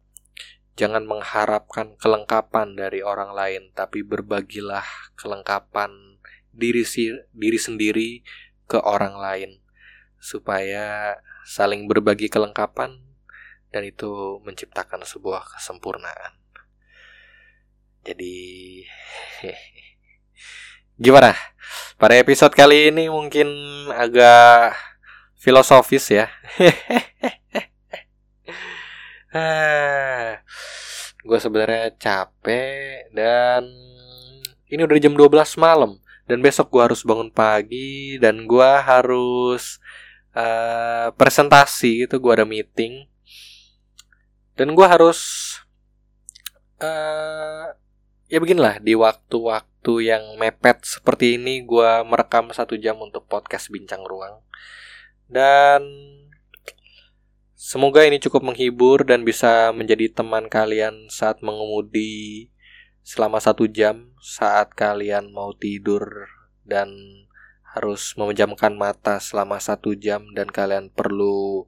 [0.75, 4.83] Jangan mengharapkan kelengkapan dari orang lain, tapi berbagilah
[5.15, 6.19] kelengkapan
[6.51, 8.23] diri si diri sendiri
[8.67, 9.51] ke orang lain
[10.19, 11.15] supaya
[11.45, 12.97] saling berbagi kelengkapan
[13.69, 16.33] dan itu menciptakan sebuah kesempurnaan.
[18.01, 18.35] Jadi
[21.03, 21.35] gimana?
[21.95, 23.47] Pada episode kali ini mungkin
[23.91, 24.75] agak
[25.39, 26.27] filosofis ya.
[31.25, 33.65] gue sebenarnya capek dan
[34.69, 39.77] ini udah jam 12 malam dan besok gue harus bangun pagi dan gue harus
[40.33, 43.05] uh, presentasi itu gue ada meeting.
[44.55, 45.19] Dan gue harus
[46.81, 47.75] uh,
[48.25, 54.01] ya beginilah di waktu-waktu yang mepet seperti ini gue merekam satu jam untuk podcast bincang
[54.01, 54.41] ruang.
[55.29, 55.85] Dan
[57.65, 62.53] Semoga ini cukup menghibur dan bisa menjadi teman kalian saat mengemudi
[63.01, 66.29] selama satu jam saat kalian mau tidur
[66.61, 66.93] dan
[67.73, 71.65] harus memejamkan mata selama satu jam dan kalian perlu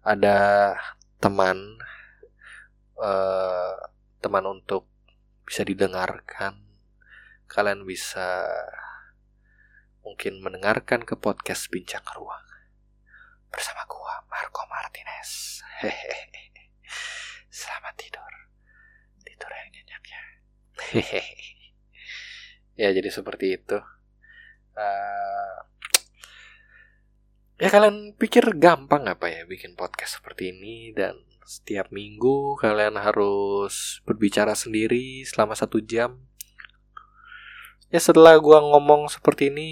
[0.00, 0.72] ada
[1.20, 1.76] teman
[2.96, 3.76] uh,
[4.24, 4.88] teman untuk
[5.44, 6.56] bisa didengarkan.
[7.52, 8.48] Kalian bisa
[10.00, 12.53] mungkin mendengarkan ke podcast bincang ruang
[13.54, 15.62] bersama gua Marco Martinez.
[15.78, 16.50] Hehehe.
[17.54, 18.32] Selamat tidur.
[19.22, 20.22] Tidur yang nyenyak ya.
[20.90, 21.22] Hehehe.
[22.74, 23.78] ya jadi seperti itu.
[24.74, 25.56] Uh,
[27.62, 31.14] ya kalian pikir gampang apa ya bikin podcast seperti ini dan
[31.46, 36.18] setiap minggu kalian harus berbicara sendiri selama satu jam.
[37.94, 39.70] Ya setelah gua ngomong seperti ini,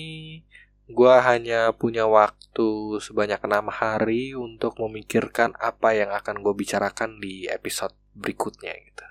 [0.92, 7.48] Gua hanya punya waktu sebanyak enam hari untuk memikirkan apa yang akan gue bicarakan di
[7.48, 9.06] episode berikutnya gitu.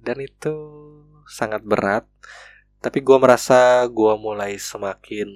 [0.00, 0.54] Dan itu
[1.28, 2.08] sangat berat,
[2.80, 5.28] tapi gue merasa gue mulai semakin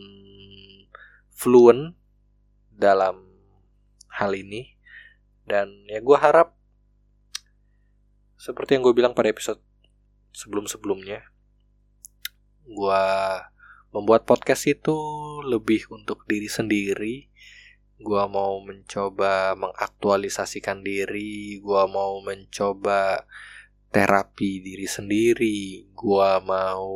[1.30, 1.94] fluent
[2.72, 3.22] dalam
[4.08, 4.74] hal ini.
[5.46, 6.56] Dan ya gue harap
[8.40, 9.62] seperti yang gue bilang pada episode
[10.34, 11.22] sebelum-sebelumnya,
[12.66, 13.04] gue
[13.96, 14.92] membuat podcast itu
[15.40, 17.32] lebih untuk diri sendiri.
[17.96, 23.24] Gua mau mencoba mengaktualisasikan diri, gua mau mencoba
[23.88, 26.92] terapi diri sendiri, gua mau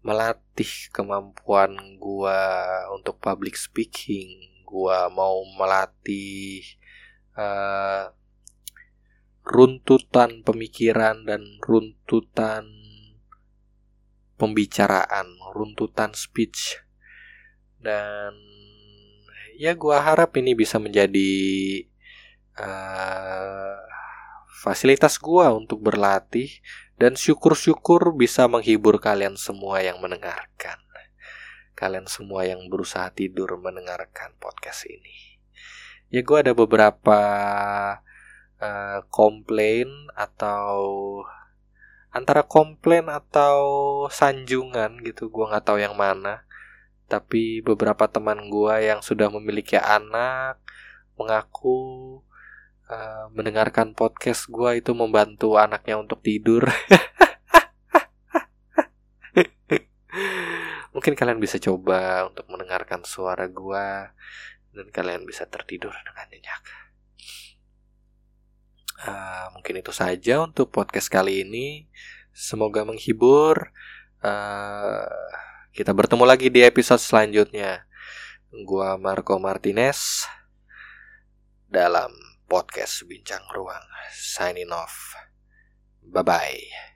[0.00, 2.64] melatih kemampuan gua
[2.96, 6.64] untuk public speaking, gua mau melatih
[7.36, 8.16] uh,
[9.44, 12.85] runtutan pemikiran dan runtutan
[14.36, 16.80] pembicaraan, runtutan speech.
[17.80, 18.32] Dan
[19.56, 21.32] ya gue harap ini bisa menjadi
[22.60, 23.76] uh,
[24.60, 26.48] fasilitas gue untuk berlatih
[26.96, 30.80] dan syukur-syukur bisa menghibur kalian semua yang mendengarkan.
[31.76, 35.36] Kalian semua yang berusaha tidur mendengarkan podcast ini.
[36.08, 37.20] Ya gue ada beberapa
[38.56, 40.80] uh, komplain atau
[42.16, 43.60] antara komplain atau
[44.08, 46.48] sanjungan gitu gue nggak tahu yang mana.
[47.06, 50.56] Tapi beberapa teman gue yang sudah memiliki anak
[51.20, 52.18] mengaku
[52.88, 56.64] uh, mendengarkan podcast gue itu membantu anaknya untuk tidur.
[60.96, 63.86] Mungkin kalian bisa coba untuk mendengarkan suara gue
[64.72, 66.85] dan kalian bisa tertidur dengan nyenyak
[68.96, 71.84] Uh, mungkin itu saja untuk podcast kali ini.
[72.32, 73.72] Semoga menghibur.
[74.24, 75.08] Uh,
[75.76, 77.84] kita bertemu lagi di episode selanjutnya.
[78.64, 80.24] Gua Marco Martinez
[81.68, 82.08] dalam
[82.48, 83.84] podcast Bincang Ruang.
[84.16, 85.12] Signing off.
[86.00, 86.95] Bye bye.